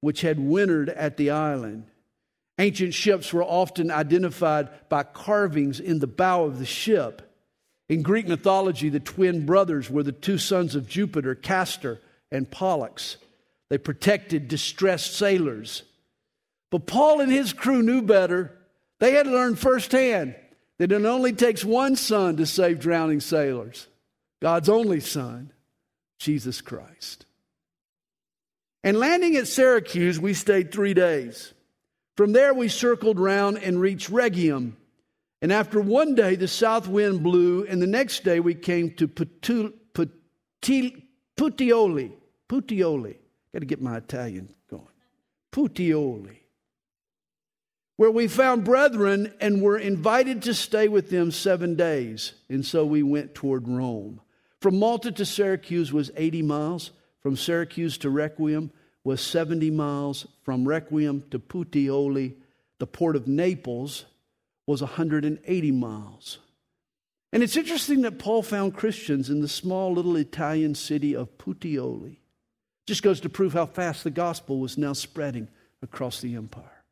which 0.00 0.20
had 0.20 0.38
wintered 0.38 0.88
at 0.90 1.16
the 1.16 1.30
island. 1.30 1.84
Ancient 2.58 2.94
ships 2.94 3.32
were 3.32 3.44
often 3.44 3.90
identified 3.90 4.68
by 4.88 5.04
carvings 5.04 5.78
in 5.78 6.00
the 6.00 6.06
bow 6.06 6.44
of 6.44 6.58
the 6.58 6.66
ship. 6.66 7.22
In 7.88 8.02
Greek 8.02 8.26
mythology, 8.26 8.88
the 8.88 9.00
twin 9.00 9.46
brothers 9.46 9.88
were 9.88 10.02
the 10.02 10.12
two 10.12 10.38
sons 10.38 10.74
of 10.74 10.88
Jupiter, 10.88 11.34
Castor 11.34 12.00
and 12.30 12.50
Pollux. 12.50 13.16
They 13.70 13.78
protected 13.78 14.48
distressed 14.48 15.14
sailors. 15.14 15.84
But 16.70 16.86
Paul 16.86 17.20
and 17.20 17.32
his 17.32 17.52
crew 17.52 17.82
knew 17.82 18.02
better. 18.02 18.52
They 18.98 19.12
had 19.12 19.26
learned 19.26 19.58
firsthand 19.58 20.34
that 20.78 20.92
it 20.92 21.04
only 21.04 21.32
takes 21.32 21.64
one 21.64 21.96
son 21.96 22.36
to 22.36 22.46
save 22.46 22.80
drowning 22.80 23.20
sailors 23.20 23.86
God's 24.40 24.68
only 24.68 25.00
son, 25.00 25.52
Jesus 26.18 26.60
Christ. 26.60 27.26
And 28.84 28.98
landing 28.98 29.36
at 29.36 29.48
Syracuse, 29.48 30.20
we 30.20 30.34
stayed 30.34 30.72
three 30.72 30.94
days. 30.94 31.52
From 32.16 32.32
there, 32.32 32.54
we 32.54 32.68
circled 32.68 33.18
round 33.18 33.58
and 33.58 33.80
reached 33.80 34.10
Rhegium. 34.10 34.76
And 35.40 35.52
after 35.52 35.80
one 35.80 36.14
day, 36.14 36.34
the 36.34 36.48
south 36.48 36.88
wind 36.88 37.22
blew, 37.22 37.64
and 37.64 37.80
the 37.80 37.86
next 37.86 38.24
day 38.24 38.40
we 38.40 38.54
came 38.54 38.90
to 38.94 39.06
Putu, 39.06 39.72
Puti, 39.94 41.02
Puteoli. 41.36 42.12
Puteoli. 42.48 43.16
Got 43.52 43.60
to 43.60 43.66
get 43.66 43.80
my 43.80 43.96
Italian 43.96 44.52
going. 44.70 44.82
Puteoli. 45.52 46.38
Where 47.96 48.10
we 48.10 48.28
found 48.28 48.64
brethren 48.64 49.32
and 49.40 49.60
were 49.60 49.78
invited 49.78 50.42
to 50.42 50.54
stay 50.54 50.88
with 50.88 51.10
them 51.10 51.30
seven 51.30 51.74
days. 51.74 52.32
And 52.48 52.64
so 52.64 52.84
we 52.84 53.02
went 53.02 53.34
toward 53.34 53.66
Rome. 53.68 54.20
From 54.60 54.78
Malta 54.78 55.12
to 55.12 55.24
Syracuse 55.24 55.92
was 55.92 56.10
80 56.16 56.42
miles. 56.42 56.90
From 57.20 57.36
Syracuse 57.36 57.98
to 57.98 58.10
Rhegium 58.10 58.70
was 59.04 59.20
70 59.20 59.70
miles. 59.70 60.26
From 60.42 60.66
Rhegium 60.66 61.24
to 61.30 61.38
Puteoli, 61.38 62.34
the 62.78 62.86
port 62.86 63.16
of 63.16 63.26
Naples, 63.26 64.04
was 64.66 64.82
180 64.82 65.72
miles. 65.72 66.38
And 67.32 67.42
it's 67.42 67.56
interesting 67.56 68.02
that 68.02 68.18
Paul 68.18 68.42
found 68.42 68.74
Christians 68.74 69.30
in 69.30 69.40
the 69.40 69.48
small 69.48 69.92
little 69.92 70.16
Italian 70.16 70.74
city 70.74 71.14
of 71.14 71.36
Puteoli. 71.38 72.18
Just 72.86 73.02
goes 73.02 73.20
to 73.20 73.28
prove 73.28 73.52
how 73.52 73.66
fast 73.66 74.04
the 74.04 74.10
gospel 74.10 74.60
was 74.60 74.78
now 74.78 74.94
spreading 74.94 75.48
across 75.82 76.20
the 76.20 76.36
empire. 76.36 76.84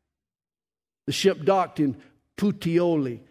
The 1.07 1.11
ship 1.11 1.43
docked 1.43 1.79
in 1.79 1.97
Puteoli, 2.37 3.21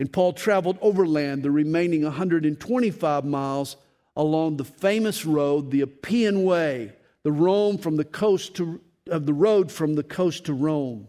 and 0.00 0.10
Paul 0.10 0.32
traveled 0.32 0.78
overland 0.80 1.42
the 1.42 1.50
remaining 1.50 2.04
125 2.04 3.24
miles 3.24 3.76
along 4.16 4.56
the 4.56 4.64
famous 4.64 5.26
road, 5.26 5.70
the 5.70 5.82
Appian 5.82 6.42
Way, 6.44 6.92
the 7.22 7.32
Rome 7.32 7.78
from 7.78 7.96
the 7.96 8.04
coast 8.04 8.54
to 8.56 8.80
of 9.08 9.26
the 9.26 9.34
road 9.34 9.70
from 9.70 9.94
the 9.94 10.02
coast 10.02 10.46
to 10.46 10.52
Rome. 10.52 11.08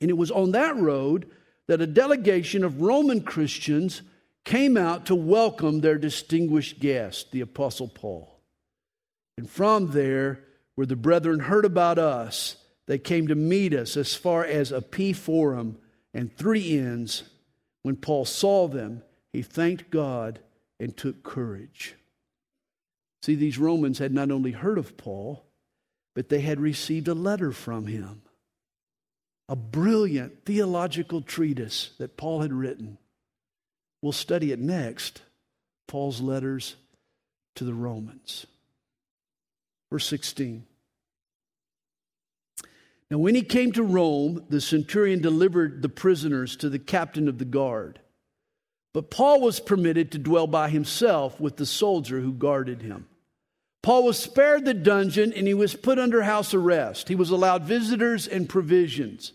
And 0.00 0.10
it 0.10 0.16
was 0.16 0.30
on 0.30 0.52
that 0.52 0.76
road 0.76 1.30
that 1.68 1.80
a 1.80 1.86
delegation 1.86 2.64
of 2.64 2.80
Roman 2.80 3.22
Christians 3.22 4.02
came 4.44 4.76
out 4.76 5.06
to 5.06 5.14
welcome 5.14 5.80
their 5.80 5.98
distinguished 5.98 6.80
guest, 6.80 7.30
the 7.32 7.40
Apostle 7.40 7.88
Paul. 7.88 8.40
And 9.36 9.48
from 9.48 9.92
there, 9.92 10.40
where 10.74 10.86
the 10.86 10.96
brethren 10.96 11.40
heard 11.40 11.64
about 11.64 11.98
us, 11.98 12.56
they 12.86 12.98
came 12.98 13.28
to 13.28 13.34
meet 13.34 13.72
us 13.72 13.96
as 13.96 14.14
far 14.14 14.44
as 14.44 14.72
Appii 14.72 15.14
Forum 15.14 15.78
and 16.12 16.36
three 16.36 16.78
inns. 16.78 17.22
When 17.82 17.96
Paul 17.96 18.24
saw 18.24 18.68
them, 18.68 19.02
he 19.32 19.42
thanked 19.42 19.90
God 19.90 20.40
and 20.80 20.96
took 20.96 21.22
courage. 21.22 21.94
See, 23.22 23.36
these 23.36 23.58
Romans 23.58 23.98
had 23.98 24.12
not 24.12 24.30
only 24.30 24.50
heard 24.50 24.78
of 24.78 24.96
Paul, 24.96 25.44
but 26.14 26.28
they 26.28 26.40
had 26.40 26.60
received 26.60 27.08
a 27.08 27.14
letter 27.14 27.52
from 27.52 27.86
him. 27.86 28.22
A 29.48 29.56
brilliant 29.56 30.44
theological 30.44 31.22
treatise 31.22 31.90
that 31.98 32.16
Paul 32.16 32.40
had 32.40 32.52
written. 32.52 32.98
We'll 34.00 34.12
study 34.12 34.50
it 34.50 34.58
next 34.58 35.22
Paul's 35.86 36.20
letters 36.20 36.74
to 37.54 37.64
the 37.64 37.74
Romans. 37.74 38.46
Verse 39.90 40.06
16. 40.06 40.64
Now, 43.10 43.18
when 43.18 43.34
he 43.34 43.42
came 43.42 43.72
to 43.72 43.82
Rome, 43.82 44.46
the 44.48 44.60
centurion 44.60 45.20
delivered 45.20 45.82
the 45.82 45.90
prisoners 45.90 46.56
to 46.56 46.70
the 46.70 46.78
captain 46.78 47.28
of 47.28 47.38
the 47.38 47.44
guard. 47.44 48.00
But 48.94 49.10
Paul 49.10 49.40
was 49.40 49.60
permitted 49.60 50.12
to 50.12 50.18
dwell 50.18 50.46
by 50.46 50.70
himself 50.70 51.38
with 51.38 51.56
the 51.56 51.66
soldier 51.66 52.20
who 52.20 52.32
guarded 52.32 52.82
him. 52.82 53.06
Paul 53.82 54.04
was 54.04 54.18
spared 54.18 54.64
the 54.64 54.74
dungeon 54.74 55.32
and 55.32 55.46
he 55.46 55.54
was 55.54 55.74
put 55.74 55.98
under 55.98 56.22
house 56.22 56.54
arrest. 56.54 57.08
He 57.08 57.16
was 57.16 57.30
allowed 57.30 57.64
visitors 57.64 58.28
and 58.28 58.48
provisions. 58.48 59.32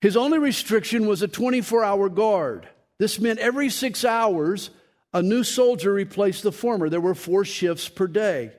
His 0.00 0.16
only 0.16 0.38
restriction 0.38 1.06
was 1.06 1.22
a 1.22 1.28
24 1.28 1.82
hour 1.82 2.08
guard. 2.08 2.68
This 2.98 3.18
meant 3.18 3.38
every 3.38 3.70
six 3.70 4.04
hours, 4.04 4.70
a 5.14 5.22
new 5.22 5.42
soldier 5.42 5.92
replaced 5.92 6.42
the 6.42 6.52
former. 6.52 6.88
There 6.88 7.00
were 7.00 7.14
four 7.14 7.44
shifts 7.44 7.88
per 7.88 8.06
day. 8.06 8.52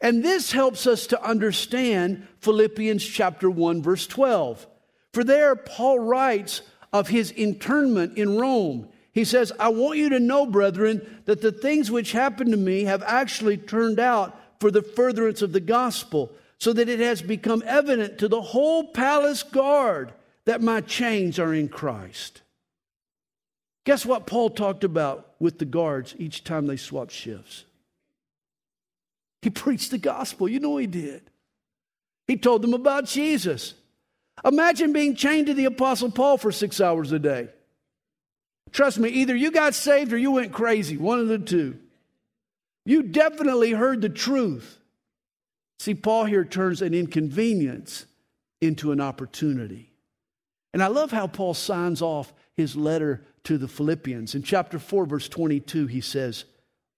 And 0.00 0.24
this 0.24 0.52
helps 0.52 0.86
us 0.86 1.06
to 1.08 1.22
understand 1.22 2.26
Philippians 2.40 3.04
chapter 3.04 3.50
1, 3.50 3.82
verse 3.82 4.06
12. 4.06 4.66
For 5.12 5.24
there, 5.24 5.56
Paul 5.56 5.98
writes 6.00 6.62
of 6.92 7.08
his 7.08 7.30
internment 7.30 8.16
in 8.16 8.36
Rome. 8.36 8.88
He 9.12 9.24
says, 9.24 9.52
I 9.58 9.68
want 9.68 9.98
you 9.98 10.10
to 10.10 10.20
know, 10.20 10.46
brethren, 10.46 11.22
that 11.24 11.40
the 11.40 11.52
things 11.52 11.90
which 11.90 12.12
happened 12.12 12.50
to 12.52 12.56
me 12.56 12.84
have 12.84 13.02
actually 13.04 13.56
turned 13.56 13.98
out 13.98 14.38
for 14.60 14.70
the 14.70 14.82
furtherance 14.82 15.42
of 15.42 15.52
the 15.52 15.60
gospel, 15.60 16.32
so 16.58 16.72
that 16.72 16.88
it 16.88 16.98
has 16.98 17.22
become 17.22 17.62
evident 17.64 18.18
to 18.18 18.28
the 18.28 18.40
whole 18.40 18.88
palace 18.88 19.42
guard 19.42 20.12
that 20.44 20.60
my 20.60 20.80
chains 20.80 21.38
are 21.38 21.54
in 21.54 21.68
Christ. 21.68 22.42
Guess 23.84 24.04
what 24.04 24.26
Paul 24.26 24.50
talked 24.50 24.84
about 24.84 25.34
with 25.38 25.58
the 25.58 25.64
guards 25.64 26.14
each 26.18 26.44
time 26.44 26.66
they 26.66 26.76
swapped 26.76 27.12
shifts? 27.12 27.64
He 29.40 29.50
preached 29.50 29.90
the 29.90 29.98
gospel. 29.98 30.48
You 30.48 30.60
know 30.60 30.76
he 30.76 30.86
did. 30.86 31.22
He 32.26 32.36
told 32.36 32.62
them 32.62 32.74
about 32.74 33.06
Jesus. 33.06 33.74
Imagine 34.44 34.92
being 34.92 35.14
chained 35.14 35.46
to 35.46 35.54
the 35.54 35.64
Apostle 35.64 36.10
Paul 36.10 36.38
for 36.38 36.52
six 36.52 36.80
hours 36.80 37.12
a 37.12 37.18
day. 37.18 37.48
Trust 38.72 38.98
me, 38.98 39.08
either 39.08 39.34
you 39.34 39.50
got 39.50 39.74
saved 39.74 40.12
or 40.12 40.18
you 40.18 40.32
went 40.32 40.52
crazy, 40.52 40.96
one 40.96 41.18
of 41.18 41.28
the 41.28 41.38
two. 41.38 41.78
You 42.84 43.02
definitely 43.02 43.72
heard 43.72 44.00
the 44.00 44.08
truth. 44.08 44.78
See, 45.78 45.94
Paul 45.94 46.24
here 46.24 46.44
turns 46.44 46.82
an 46.82 46.94
inconvenience 46.94 48.06
into 48.60 48.92
an 48.92 49.00
opportunity. 49.00 49.92
And 50.72 50.82
I 50.82 50.88
love 50.88 51.10
how 51.10 51.26
Paul 51.26 51.54
signs 51.54 52.02
off 52.02 52.32
his 52.54 52.76
letter 52.76 53.24
to 53.44 53.58
the 53.58 53.68
Philippians. 53.68 54.34
In 54.34 54.42
chapter 54.42 54.78
4, 54.78 55.06
verse 55.06 55.28
22, 55.28 55.86
he 55.86 56.00
says, 56.00 56.44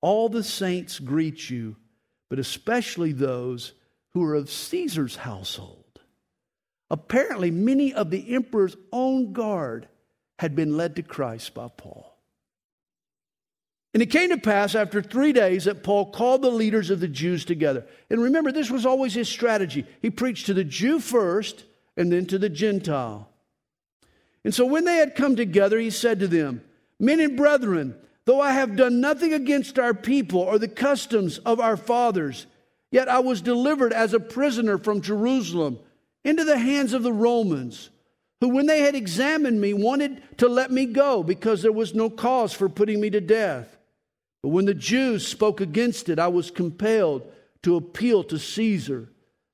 All 0.00 0.28
the 0.28 0.42
saints 0.42 0.98
greet 0.98 1.50
you, 1.50 1.76
but 2.28 2.38
especially 2.38 3.12
those 3.12 3.72
who 4.12 4.24
are 4.24 4.34
of 4.34 4.50
Caesar's 4.50 5.16
household. 5.16 6.00
Apparently, 6.90 7.50
many 7.50 7.94
of 7.94 8.10
the 8.10 8.34
emperor's 8.34 8.76
own 8.92 9.32
guard 9.32 9.88
had 10.40 10.56
been 10.56 10.74
led 10.74 10.96
to 10.96 11.02
Christ 11.02 11.52
by 11.52 11.68
Paul. 11.68 12.16
And 13.92 14.02
it 14.02 14.06
came 14.06 14.30
to 14.30 14.38
pass 14.38 14.74
after 14.74 15.02
three 15.02 15.34
days 15.34 15.64
that 15.64 15.82
Paul 15.82 16.10
called 16.10 16.40
the 16.40 16.50
leaders 16.50 16.88
of 16.88 16.98
the 16.98 17.08
Jews 17.08 17.44
together. 17.44 17.84
And 18.08 18.22
remember, 18.22 18.50
this 18.50 18.70
was 18.70 18.86
always 18.86 19.12
his 19.12 19.28
strategy. 19.28 19.84
He 20.00 20.08
preached 20.08 20.46
to 20.46 20.54
the 20.54 20.64
Jew 20.64 20.98
first 20.98 21.64
and 21.94 22.10
then 22.10 22.24
to 22.26 22.38
the 22.38 22.48
Gentile. 22.48 23.28
And 24.42 24.54
so 24.54 24.64
when 24.64 24.86
they 24.86 24.96
had 24.96 25.14
come 25.14 25.36
together, 25.36 25.78
he 25.78 25.90
said 25.90 26.20
to 26.20 26.26
them, 26.26 26.62
Men 26.98 27.20
and 27.20 27.36
brethren, 27.36 27.94
though 28.24 28.40
I 28.40 28.52
have 28.52 28.76
done 28.76 28.98
nothing 29.02 29.34
against 29.34 29.78
our 29.78 29.92
people 29.92 30.40
or 30.40 30.58
the 30.58 30.68
customs 30.68 31.36
of 31.36 31.60
our 31.60 31.76
fathers, 31.76 32.46
yet 32.90 33.10
I 33.10 33.18
was 33.18 33.42
delivered 33.42 33.92
as 33.92 34.14
a 34.14 34.20
prisoner 34.20 34.78
from 34.78 35.02
Jerusalem 35.02 35.80
into 36.24 36.44
the 36.44 36.58
hands 36.58 36.94
of 36.94 37.02
the 37.02 37.12
Romans 37.12 37.90
who, 38.40 38.48
when 38.48 38.66
they 38.66 38.80
had 38.80 38.94
examined 38.94 39.60
me, 39.60 39.74
wanted 39.74 40.22
to 40.38 40.48
let 40.48 40.70
me 40.70 40.86
go 40.86 41.22
because 41.22 41.62
there 41.62 41.72
was 41.72 41.94
no 41.94 42.08
cause 42.08 42.52
for 42.52 42.68
putting 42.68 43.00
me 43.00 43.10
to 43.10 43.20
death. 43.20 43.76
But 44.42 44.48
when 44.48 44.64
the 44.64 44.74
Jews 44.74 45.26
spoke 45.26 45.60
against 45.60 46.08
it, 46.08 46.18
I 46.18 46.28
was 46.28 46.50
compelled 46.50 47.30
to 47.62 47.76
appeal 47.76 48.24
to 48.24 48.38
Caesar. 48.38 49.10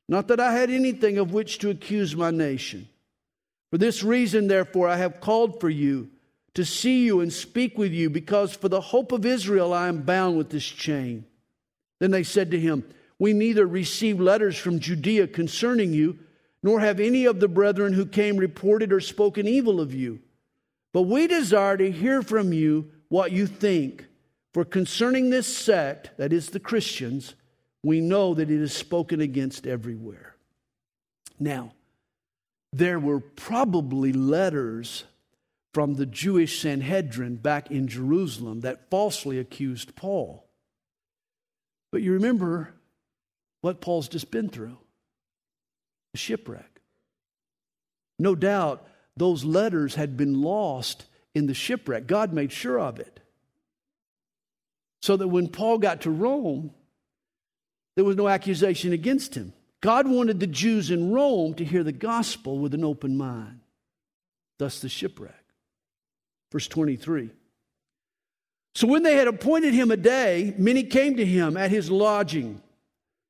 Not 0.09 0.29
that 0.29 0.39
I 0.39 0.53
had 0.53 0.71
anything 0.71 1.19
of 1.19 1.33
which 1.33 1.59
to 1.59 1.71
accuse 1.71 2.15
my 2.15 2.31
nation. 2.31 2.89
For 3.71 3.79
this 3.79 4.05
reason, 4.05 4.47
therefore, 4.47 4.89
I 4.89 4.97
have 4.97 5.21
called 5.21 5.61
for 5.61 5.69
you 5.69 6.11
to 6.55 6.65
see 6.65 7.05
you 7.05 7.21
and 7.21 7.33
speak 7.33 7.77
with 7.77 7.93
you, 7.93 8.09
because 8.09 8.55
for 8.55 8.69
the 8.69 8.81
hope 8.81 9.13
of 9.13 9.27
Israel 9.27 9.75
I 9.75 9.89
am 9.89 10.03
bound 10.03 10.39
with 10.39 10.49
this 10.49 10.65
chain. 10.65 11.27
Then 11.99 12.13
they 12.13 12.23
said 12.23 12.51
to 12.53 12.61
him, 12.61 12.85
We 13.19 13.33
neither 13.33 13.67
received 13.67 14.21
letters 14.21 14.57
from 14.57 14.81
Judea 14.81 15.27
concerning 15.27 15.93
you, 15.93 16.19
nor 16.67 16.81
have 16.81 16.99
any 16.99 17.27
of 17.27 17.39
the 17.39 17.47
brethren 17.47 17.93
who 17.93 18.05
came 18.05 18.37
reported 18.37 18.93
or 18.93 18.99
spoken 19.01 19.47
evil 19.47 19.81
of 19.81 19.95
you. 19.95 20.19
But 20.93 21.03
we 21.03 21.29
desire 21.29 21.77
to 21.77 21.93
hear 21.93 22.23
from 22.23 22.53
you 22.53 22.91
what 23.07 23.31
you 23.31 23.47
think 23.47 24.07
for 24.53 24.65
concerning 24.65 25.31
this 25.31 25.47
sect, 25.47 26.11
that 26.17 26.33
is 26.33 26.51
the 26.51 26.59
Christians, 26.59 27.37
we 27.85 28.01
know 28.01 28.35
that 28.35 28.51
it 28.51 28.61
is 28.61 28.73
spoken 28.73 29.21
against 29.21 29.65
everywhere. 29.65 30.35
Now, 31.39 31.73
there 32.73 32.99
were 32.99 33.21
probably 33.21 34.13
letters 34.13 35.05
from 35.73 35.95
the 35.95 36.07
Jewish 36.07 36.61
Sanhedrin 36.61 37.37
back 37.37 37.71
in 37.71 37.87
Jerusalem 37.87 38.63
that 38.63 38.91
falsely 38.91 39.39
accused 39.39 39.95
Paul. 39.95 40.49
But 41.93 42.03
you 42.03 42.13
remember 42.15 42.75
what 43.61 43.81
Paul's 43.81 44.09
just 44.09 44.33
been 44.33 44.49
through 44.49 44.79
shipwreck. 46.17 46.81
No 48.19 48.35
doubt 48.35 48.87
those 49.17 49.45
letters 49.45 49.95
had 49.95 50.17
been 50.17 50.43
lost 50.43 51.07
in 51.35 51.47
the 51.47 51.55
shipwreck. 51.55 52.07
God 52.07 52.33
made 52.33 52.53
sure 52.53 52.79
of 52.79 52.99
it. 52.99 53.21
So 55.03 55.17
that 55.17 55.29
when 55.29 55.49
Paul 55.49 55.79
got 55.79 56.03
to 56.03 56.11
Rome, 56.11 56.73
there 57.95 58.05
was 58.05 58.17
no 58.17 58.29
accusation 58.29 58.93
against 58.93 59.35
him. 59.35 59.53
God 59.81 60.09
wanted 60.09 60.41
the 60.41 60.47
Jews 60.47 60.91
in 60.91 61.13
Rome 61.13 61.55
to 61.55 61.65
hear 61.65 61.85
the 61.85 61.93
gospel 61.93 62.59
with 62.59 62.75
an 62.75 62.85
open 62.85 63.17
mind. 63.17 63.61
Thus 64.59 64.81
the 64.81 64.89
shipwreck. 64.89 65.45
Verse 66.51 66.69
23. 66.69 67.31
So 68.75 68.87
when 68.87 69.03
they 69.03 69.15
had 69.17 69.29
appointed 69.29 69.75
him 69.75 69.91
a 69.91 69.97
day, 69.97 70.55
many 70.59 70.83
came 70.83 71.17
to 71.17 71.25
him 71.25 71.57
at 71.57 71.71
his 71.71 71.91
lodging, 71.91 72.63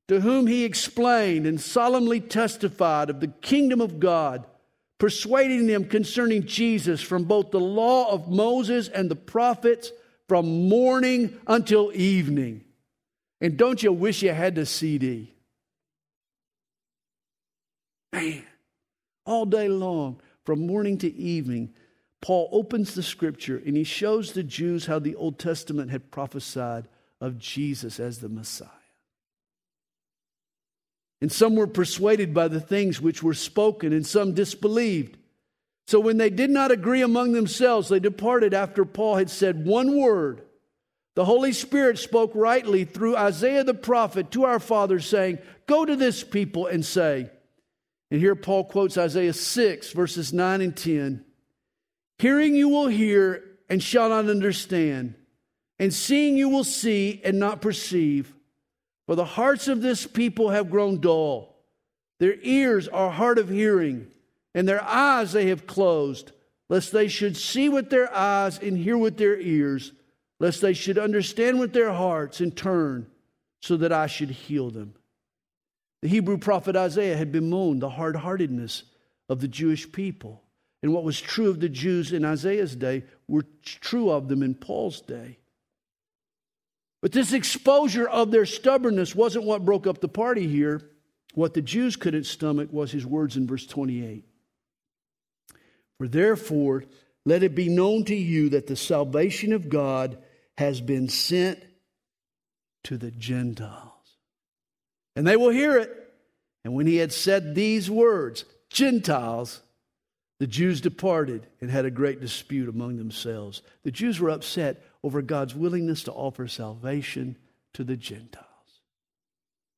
to 0.09 0.21
whom 0.21 0.47
he 0.47 0.65
explained 0.65 1.47
and 1.47 1.61
solemnly 1.61 2.21
testified 2.21 3.11
of 3.11 3.21
the 3.21 3.29
kingdom 3.29 3.81
of 3.81 3.99
God, 3.99 4.47
persuading 4.99 5.67
them 5.67 5.85
concerning 5.85 6.47
Jesus 6.47 7.03
from 7.03 7.25
both 7.25 7.51
the 7.51 7.61
law 7.61 8.11
of 8.11 8.29
Moses 8.29 8.89
and 8.89 9.11
the 9.11 9.17
prophets 9.17 9.91
from 10.29 10.69
morning 10.69 11.39
until 11.47 11.91
evening. 11.95 12.65
And 13.41 13.57
don't 13.57 13.83
you 13.83 13.93
wish 13.93 14.23
you 14.23 14.33
had 14.33 14.55
the 14.55 14.65
CD? 14.65 15.35
Man, 18.13 18.45
all 19.27 19.45
day 19.45 19.69
long, 19.69 20.21
from 20.45 20.67
morning 20.67 20.97
to 20.99 21.13
evening, 21.15 21.75
Paul 22.23 22.49
opens 22.51 22.95
the 22.95 23.03
scripture 23.03 23.61
and 23.65 23.77
he 23.77 23.85
shows 23.85 24.33
the 24.33 24.43
Jews 24.43 24.87
how 24.87 24.99
the 24.99 25.17
Old 25.17 25.39
Testament 25.39 25.91
had 25.91 26.11
prophesied 26.11 26.89
of 27.21 27.39
Jesus 27.39 28.01
as 28.01 28.21
the 28.21 28.29
Messiah. 28.29 28.69
And 31.21 31.33
some 31.33 31.57
were 31.57 31.67
persuaded 31.67 32.35
by 32.35 32.49
the 32.49 32.61
things 32.61 33.01
which 33.01 33.23
were 33.23 33.35
spoken, 33.35 33.93
and 33.93 34.07
some 34.07 34.35
disbelieved. 34.35 35.17
So 35.87 36.01
when 36.01 36.19
they 36.19 36.31
did 36.31 36.51
not 36.51 36.71
agree 36.71 37.03
among 37.03 37.33
themselves, 37.33 37.89
they 37.89 38.01
departed 38.01 38.53
after 38.53 38.85
Paul 38.85 39.17
had 39.17 39.31
said 39.31 39.64
one 39.64 39.97
word. 39.97 40.43
The 41.14 41.25
Holy 41.25 41.53
Spirit 41.53 41.99
spoke 41.99 42.33
rightly 42.35 42.85
through 42.85 43.17
Isaiah 43.17 43.64
the 43.64 43.73
prophet 43.73 44.31
to 44.33 44.45
our 44.45 44.61
fathers, 44.61 45.07
saying, 45.07 45.39
Go 45.67 45.87
to 45.87 45.97
this 45.97 46.23
people 46.23 46.67
and 46.67 46.85
say, 46.85 47.31
and 48.11 48.21
here 48.21 48.37
Paul 48.37 48.64
quotes 48.64 48.99
Isaiah 48.99 49.33
6, 49.33 49.93
verses 49.93 50.33
9 50.33 50.61
and 50.61 50.77
10 50.77 51.25
Hearing 52.19 52.55
you 52.55 52.69
will 52.69 52.89
hear 52.89 53.43
and 53.69 53.83
shall 53.83 54.09
not 54.09 54.29
understand, 54.29 55.14
and 55.79 55.93
seeing 55.93 56.37
you 56.37 56.49
will 56.49 56.64
see 56.64 57.21
and 57.25 57.39
not 57.39 57.61
perceive. 57.61 58.36
For 59.07 59.15
the 59.15 59.25
hearts 59.25 59.69
of 59.69 59.83
this 59.83 60.07
people 60.07 60.51
have 60.51 60.71
grown 60.71 61.01
dull, 61.01 61.57
their 62.19 62.37
ears 62.43 62.89
are 62.89 63.11
hard 63.11 63.39
of 63.39 63.49
hearing 63.49 64.09
and 64.57 64.67
their 64.67 64.83
eyes 64.83 65.33
they 65.33 65.49
have 65.49 65.67
closed, 65.67 66.33
lest 66.71 66.91
they 66.91 67.09
should 67.09 67.37
see 67.37 67.69
with 67.69 67.91
their 67.91 68.13
eyes 68.13 68.59
and 68.59 68.79
hear 68.79 68.97
with 68.97 69.19
their 69.19 69.39
ears, 69.39 69.93
lest 70.41 70.63
they 70.63 70.73
should 70.73 70.99
understand 70.99 71.61
with 71.61 71.75
their 71.75 71.93
hearts 71.93 72.41
and 72.41 72.57
turn, 72.57 73.07
so 73.61 73.77
that 73.77 73.93
I 73.93 74.07
should 74.07 74.31
heal 74.31 74.71
them. 74.71 74.95
The 76.01 76.09
Hebrew 76.09 76.39
prophet 76.39 76.75
Isaiah 76.75 77.19
had 77.19 77.33
bemoaned 77.33 77.83
the 77.83 77.91
hard 77.91 78.17
heartedness 78.17 78.85
of 79.29 79.41
the 79.41 79.49
Jewish 79.49 79.93
people. 79.93 80.43
And 80.83 80.95
what 80.95 81.05
was 81.05 81.21
true 81.21 81.51
of 81.51 81.61
the 81.61 81.69
Jews 81.69 82.13
in 82.13 82.25
Isaiah's 82.25 82.77
day 82.77 83.05
were 83.29 83.45
true 83.63 84.11
of 84.11 84.29
them 84.29 84.43
in 84.43 84.55
Paul's 84.55 85.03
day. 85.03 85.39
But 87.03 87.12
this 87.12 87.32
exposure 87.32 88.09
of 88.09 88.30
their 88.30 88.47
stubbornness 88.47 89.14
wasn't 89.14 89.44
what 89.44 89.64
broke 89.64 89.86
up 89.86 90.01
the 90.01 90.09
party 90.09 90.47
here. 90.47 90.82
What 91.34 91.55
the 91.55 91.62
Jews 91.62 91.97
couldn't 91.97 92.24
stomach 92.24 92.72
was 92.72 92.90
his 92.90 93.05
words 93.05 93.36
in 93.36 93.47
verse 93.47 93.66
28. 93.66 94.24
For 95.99 96.09
therefore, 96.09 96.84
let 97.24 97.42
it 97.42 97.55
be 97.55 97.68
known 97.68 98.05
to 98.05 98.14
you 98.14 98.51
that 98.51 98.66
the 98.66 98.76
salvation 98.76 99.53
of 99.53 99.68
God 99.68 100.18
has 100.57 100.80
been 100.80 101.09
sent 101.09 101.62
to 102.84 102.97
the 102.97 103.11
Gentiles. 103.11 103.92
And 105.14 105.26
they 105.26 105.36
will 105.36 105.51
hear 105.51 105.76
it. 105.78 105.90
And 106.64 106.74
when 106.74 106.86
he 106.86 106.97
had 106.97 107.12
said 107.12 107.55
these 107.55 107.90
words, 107.90 108.44
Gentiles, 108.70 109.61
the 110.38 110.47
Jews 110.47 110.80
departed 110.80 111.47
and 111.61 111.70
had 111.70 111.84
a 111.84 111.90
great 111.90 112.20
dispute 112.20 112.68
among 112.68 112.97
themselves. 112.97 113.62
The 113.82 113.90
Jews 113.90 114.20
were 114.20 114.30
upset 114.30 114.82
over 115.07 115.23
God's 115.23 115.55
willingness 115.55 116.03
to 116.03 116.13
offer 116.13 116.49
salvation 116.49 117.37
to 117.75 117.85
the 117.85 117.97
Gentiles, 117.97 118.45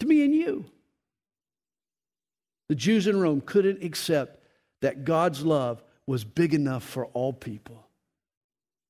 to 0.01 0.07
me 0.07 0.25
and 0.25 0.35
you. 0.35 0.65
The 2.71 2.75
Jews 2.75 3.07
in 3.07 3.21
Rome 3.21 3.43
couldn't 3.43 3.85
accept 3.85 4.43
that 4.81 5.05
God's 5.05 5.45
love 5.45 5.83
was 6.07 6.25
big 6.25 6.55
enough 6.55 6.83
for 6.83 7.05
all 7.09 7.35
people, 7.35 7.87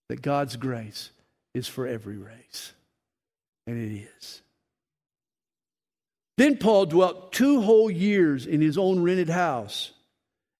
that 0.09 0.23
God's 0.23 0.55
grace 0.55 1.11
is 1.55 1.67
for 1.67 1.89
every 1.89 2.17
race. 2.17 2.73
And 3.67 3.77
it 3.77 4.07
is. 4.21 4.41
Then 6.37 6.57
Paul 6.57 6.87
dwelt 6.87 7.33
two 7.33 7.63
whole 7.63 7.91
years 7.91 8.47
in 8.47 8.61
his 8.61 8.79
own 8.79 9.03
rented 9.03 9.29
house 9.29 9.91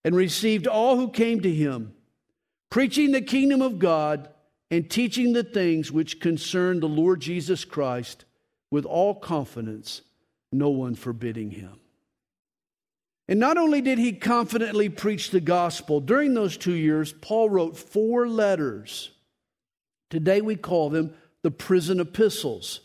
and 0.03 0.13
received 0.13 0.67
all 0.67 0.97
who 0.97 1.09
came 1.09 1.39
to 1.39 1.53
him, 1.53 1.93
preaching 2.69 3.13
the 3.13 3.21
kingdom 3.21 3.61
of 3.61 3.79
God 3.79 4.27
and 4.71 4.89
teaching 4.89 5.33
the 5.33 5.43
things 5.43 5.91
which 5.91 6.19
concern 6.19 6.79
the 6.79 6.87
Lord 6.87 7.21
Jesus 7.21 7.65
Christ 7.65 8.25
with 8.71 8.85
all 8.85 9.15
confidence, 9.15 10.01
no 10.51 10.69
one 10.69 10.95
forbidding 10.95 11.51
him. 11.51 11.79
And 13.27 13.39
not 13.39 13.57
only 13.57 13.81
did 13.81 13.99
he 13.99 14.13
confidently 14.13 14.89
preach 14.89 15.29
the 15.29 15.39
gospel, 15.39 15.99
during 15.99 16.33
those 16.33 16.57
two 16.57 16.73
years, 16.73 17.13
Paul 17.13 17.49
wrote 17.49 17.77
four 17.77 18.27
letters. 18.27 19.11
Today 20.09 20.41
we 20.41 20.55
call 20.55 20.89
them 20.89 21.13
the 21.43 21.51
prison 21.51 21.99
epistles 21.99 22.81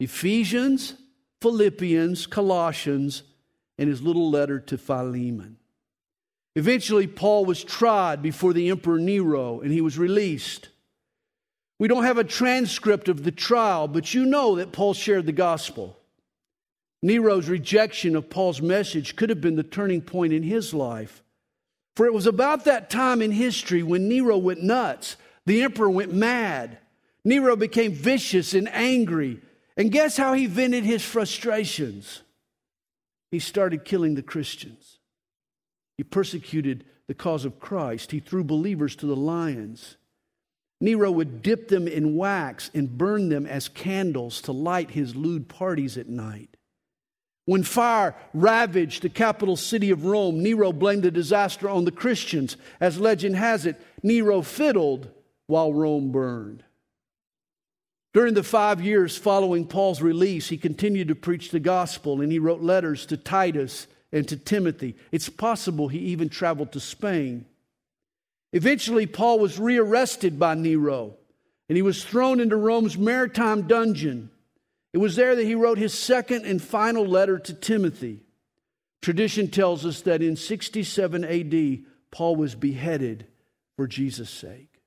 Ephesians, 0.00 0.94
Philippians, 1.40 2.26
Colossians, 2.26 3.22
and 3.78 3.88
his 3.88 4.02
little 4.02 4.30
letter 4.30 4.60
to 4.60 4.78
Philemon. 4.78 5.56
Eventually, 6.54 7.06
Paul 7.06 7.44
was 7.44 7.62
tried 7.62 8.20
before 8.22 8.52
the 8.52 8.68
Emperor 8.70 8.98
Nero 8.98 9.60
and 9.60 9.72
he 9.72 9.80
was 9.80 9.98
released. 9.98 10.68
We 11.78 11.88
don't 11.88 12.04
have 12.04 12.18
a 12.18 12.24
transcript 12.24 13.08
of 13.08 13.22
the 13.22 13.30
trial, 13.30 13.86
but 13.86 14.12
you 14.12 14.26
know 14.26 14.56
that 14.56 14.72
Paul 14.72 14.94
shared 14.94 15.26
the 15.26 15.32
gospel. 15.32 15.96
Nero's 17.02 17.48
rejection 17.48 18.16
of 18.16 18.30
Paul's 18.30 18.60
message 18.60 19.14
could 19.14 19.30
have 19.30 19.40
been 19.40 19.56
the 19.56 19.62
turning 19.62 20.02
point 20.02 20.32
in 20.32 20.42
his 20.42 20.74
life. 20.74 21.22
For 21.94 22.06
it 22.06 22.14
was 22.14 22.26
about 22.26 22.64
that 22.64 22.90
time 22.90 23.22
in 23.22 23.30
history 23.30 23.82
when 23.82 24.08
Nero 24.08 24.38
went 24.38 24.62
nuts. 24.62 25.16
The 25.46 25.62
emperor 25.62 25.90
went 25.90 26.12
mad. 26.12 26.78
Nero 27.24 27.56
became 27.56 27.92
vicious 27.92 28.54
and 28.54 28.68
angry. 28.68 29.40
And 29.76 29.92
guess 29.92 30.16
how 30.16 30.32
he 30.32 30.46
vented 30.46 30.84
his 30.84 31.04
frustrations? 31.04 32.22
He 33.30 33.38
started 33.38 33.84
killing 33.84 34.14
the 34.14 34.22
Christians. 34.22 34.98
He 35.96 36.02
persecuted 36.02 36.84
the 37.06 37.14
cause 37.14 37.44
of 37.44 37.60
Christ. 37.60 38.10
He 38.10 38.20
threw 38.20 38.42
believers 38.42 38.96
to 38.96 39.06
the 39.06 39.16
lions. 39.16 39.97
Nero 40.80 41.10
would 41.10 41.42
dip 41.42 41.68
them 41.68 41.88
in 41.88 42.16
wax 42.16 42.70
and 42.72 42.96
burn 42.96 43.28
them 43.28 43.46
as 43.46 43.68
candles 43.68 44.40
to 44.42 44.52
light 44.52 44.92
his 44.92 45.16
lewd 45.16 45.48
parties 45.48 45.98
at 45.98 46.08
night. 46.08 46.56
When 47.46 47.62
fire 47.62 48.14
ravaged 48.34 49.02
the 49.02 49.08
capital 49.08 49.56
city 49.56 49.90
of 49.90 50.04
Rome, 50.04 50.42
Nero 50.42 50.72
blamed 50.72 51.02
the 51.02 51.10
disaster 51.10 51.68
on 51.68 51.84
the 51.84 51.90
Christians. 51.90 52.56
As 52.78 53.00
legend 53.00 53.36
has 53.36 53.66
it, 53.66 53.80
Nero 54.02 54.42
fiddled 54.42 55.10
while 55.46 55.72
Rome 55.72 56.12
burned. 56.12 56.62
During 58.12 58.34
the 58.34 58.42
five 58.42 58.80
years 58.80 59.16
following 59.16 59.66
Paul's 59.66 60.02
release, 60.02 60.48
he 60.48 60.58
continued 60.58 61.08
to 61.08 61.14
preach 61.14 61.50
the 61.50 61.60
gospel 61.60 62.20
and 62.20 62.30
he 62.30 62.38
wrote 62.38 62.60
letters 62.60 63.06
to 63.06 63.16
Titus 63.16 63.86
and 64.12 64.28
to 64.28 64.36
Timothy. 64.36 64.96
It's 65.10 65.28
possible 65.28 65.88
he 65.88 65.98
even 65.98 66.28
traveled 66.28 66.72
to 66.72 66.80
Spain. 66.80 67.46
Eventually, 68.52 69.06
Paul 69.06 69.38
was 69.38 69.58
rearrested 69.58 70.38
by 70.38 70.54
Nero 70.54 71.16
and 71.68 71.76
he 71.76 71.82
was 71.82 72.04
thrown 72.04 72.40
into 72.40 72.56
Rome's 72.56 72.96
maritime 72.96 73.66
dungeon. 73.66 74.30
It 74.92 74.98
was 74.98 75.16
there 75.16 75.36
that 75.36 75.44
he 75.44 75.54
wrote 75.54 75.78
his 75.78 75.92
second 75.92 76.46
and 76.46 76.62
final 76.62 77.06
letter 77.06 77.38
to 77.38 77.52
Timothy. 77.52 78.22
Tradition 79.02 79.48
tells 79.48 79.84
us 79.84 80.00
that 80.02 80.22
in 80.22 80.34
67 80.34 81.24
AD, 81.24 81.84
Paul 82.10 82.36
was 82.36 82.54
beheaded 82.54 83.26
for 83.76 83.86
Jesus' 83.86 84.30
sake. 84.30 84.80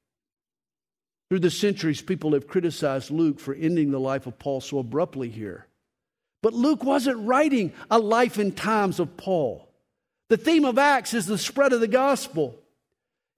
Through 1.30 1.40
the 1.40 1.52
centuries, 1.52 2.02
people 2.02 2.34
have 2.34 2.48
criticized 2.48 3.10
Luke 3.10 3.40
for 3.40 3.54
ending 3.54 3.92
the 3.92 4.00
life 4.00 4.28
of 4.28 4.38
Paul 4.38 4.60
so 4.60 4.80
abruptly 4.80 5.30
here. 5.30 5.68
But 6.42 6.54
Luke 6.54 6.84
wasn't 6.84 7.26
writing 7.26 7.72
a 7.90 8.00
life 8.00 8.38
and 8.38 8.58
times 8.58 9.00
of 9.00 9.16
Paul. 9.16 9.72
The 10.28 10.38
theme 10.38 10.66
of 10.66 10.78
Acts 10.78 11.14
is 11.14 11.28
the 11.28 11.38
spread 11.38 11.72
of 11.72 11.80
the 11.80 11.88
gospel. 11.88 12.60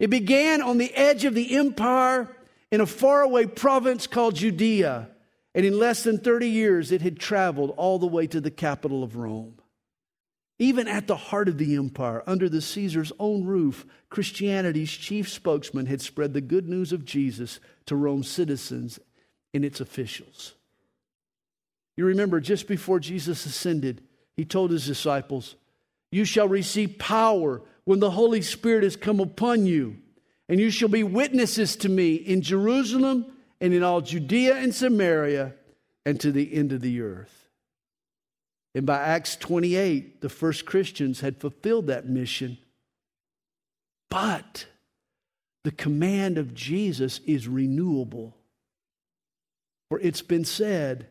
It 0.03 0.09
began 0.09 0.61
on 0.61 0.79
the 0.79 0.93
edge 0.95 1.23
of 1.23 1.33
the 1.33 1.55
empire 1.55 2.35
in 2.73 2.81
a 2.81 2.85
faraway 2.85 3.45
province 3.45 4.05
called 4.05 4.35
Judea, 4.35 5.07
and 5.55 5.65
in 5.65 5.79
less 5.79 6.03
than 6.03 6.17
30 6.17 6.49
years, 6.49 6.91
it 6.91 7.01
had 7.01 7.17
traveled 7.17 7.73
all 7.77 7.99
the 7.99 8.05
way 8.05 8.27
to 8.27 8.41
the 8.41 8.51
capital 8.51 9.01
of 9.01 9.15
Rome. 9.15 9.61
Even 10.59 10.89
at 10.89 11.07
the 11.07 11.15
heart 11.15 11.47
of 11.47 11.57
the 11.57 11.77
empire, 11.77 12.21
under 12.27 12.49
the 12.49 12.59
Caesar's 12.59 13.13
own 13.17 13.45
roof, 13.45 13.85
Christianity's 14.09 14.91
chief 14.91 15.29
spokesman 15.29 15.85
had 15.85 16.01
spread 16.01 16.33
the 16.33 16.41
good 16.41 16.67
news 16.67 16.91
of 16.91 17.05
Jesus 17.05 17.61
to 17.85 17.95
Rome's 17.95 18.27
citizens 18.27 18.99
and 19.53 19.63
its 19.63 19.79
officials. 19.79 20.55
You 21.95 22.03
remember, 22.03 22.41
just 22.41 22.67
before 22.67 22.99
Jesus 22.99 23.45
ascended, 23.45 24.03
he 24.35 24.43
told 24.43 24.71
his 24.71 24.85
disciples, 24.85 25.55
You 26.13 26.25
shall 26.25 26.47
receive 26.47 26.99
power 26.99 27.63
when 27.85 27.99
the 27.99 28.11
Holy 28.11 28.43
Spirit 28.43 28.83
has 28.83 28.95
come 28.95 29.19
upon 29.19 29.65
you, 29.65 29.97
and 30.47 30.59
you 30.59 30.69
shall 30.69 30.87
be 30.87 31.01
witnesses 31.01 31.75
to 31.77 31.89
me 31.89 32.13
in 32.13 32.43
Jerusalem 32.43 33.25
and 33.59 33.73
in 33.73 33.81
all 33.81 33.99
Judea 33.99 34.57
and 34.57 34.75
Samaria 34.75 35.55
and 36.05 36.19
to 36.19 36.31
the 36.31 36.53
end 36.53 36.71
of 36.71 36.81
the 36.81 37.01
earth. 37.01 37.49
And 38.75 38.85
by 38.85 38.99
Acts 38.99 39.35
28, 39.37 40.21
the 40.21 40.29
first 40.29 40.67
Christians 40.67 41.21
had 41.21 41.39
fulfilled 41.39 41.87
that 41.87 42.07
mission. 42.07 42.59
But 44.11 44.67
the 45.63 45.71
command 45.71 46.37
of 46.37 46.53
Jesus 46.53 47.21
is 47.25 47.47
renewable. 47.47 48.37
For 49.89 49.99
it's 49.99 50.21
been 50.21 50.45
said, 50.45 51.07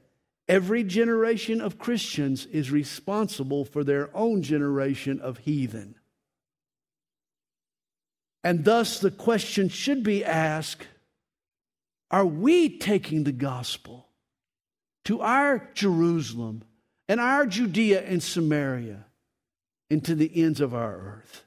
every 0.49 0.84
generation 0.84 1.61
of 1.61 1.78
Christians 1.78 2.47
is 2.47 2.70
responsible 2.70 3.64
for 3.64 3.84
their 3.84 4.14
own 4.16 4.43
generation 4.43 5.20
of 5.20 5.38
heathen. 5.38 5.95
And 8.45 8.64
thus 8.64 8.99
the 8.99 9.11
question 9.11 9.68
should 9.68 10.03
be 10.03 10.24
asked 10.24 10.86
are 12.11 12.26
we 12.26 12.78
taking 12.78 13.24
the 13.24 13.32
gospel 13.32 14.07
to 15.07 15.22
our 15.22 15.70
Jerusalem 15.72 16.62
and 17.09 17.20
our 17.20 17.47
Judea 17.47 18.03
and 18.03 18.22
Samaria 18.22 19.07
and 19.90 20.05
to 20.05 20.14
the 20.14 20.30
ends 20.34 20.61
of 20.61 20.74
our 20.74 20.95
earth? 20.95 21.45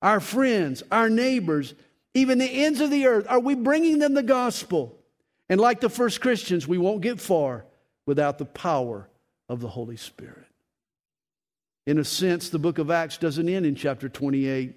Our 0.00 0.20
friends, 0.20 0.84
our 0.92 1.10
neighbors, 1.10 1.74
even 2.12 2.38
the 2.38 2.64
ends 2.64 2.80
of 2.80 2.90
the 2.90 3.06
earth, 3.06 3.26
are 3.28 3.40
we 3.40 3.56
bringing 3.56 3.98
them 3.98 4.14
the 4.14 4.22
gospel? 4.22 5.00
And 5.48 5.60
like 5.60 5.80
the 5.80 5.88
first 5.88 6.20
Christians, 6.20 6.68
we 6.68 6.78
won't 6.78 7.00
get 7.00 7.20
far 7.20 7.64
without 8.06 8.38
the 8.38 8.44
power 8.44 9.08
of 9.48 9.60
the 9.60 9.68
Holy 9.68 9.96
Spirit. 9.96 10.46
In 11.86 11.98
a 11.98 12.04
sense, 12.04 12.48
the 12.48 12.58
book 12.58 12.78
of 12.78 12.90
Acts 12.90 13.18
doesn't 13.18 13.48
end 13.48 13.66
in 13.66 13.74
chapter 13.74 14.08
28. 14.08 14.74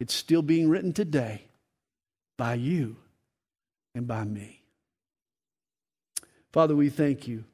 It's 0.00 0.14
still 0.14 0.42
being 0.42 0.68
written 0.68 0.92
today 0.92 1.42
by 2.36 2.54
you 2.54 2.96
and 3.94 4.06
by 4.06 4.24
me. 4.24 4.62
Father, 6.52 6.76
we 6.76 6.90
thank 6.90 7.26
you 7.26 7.44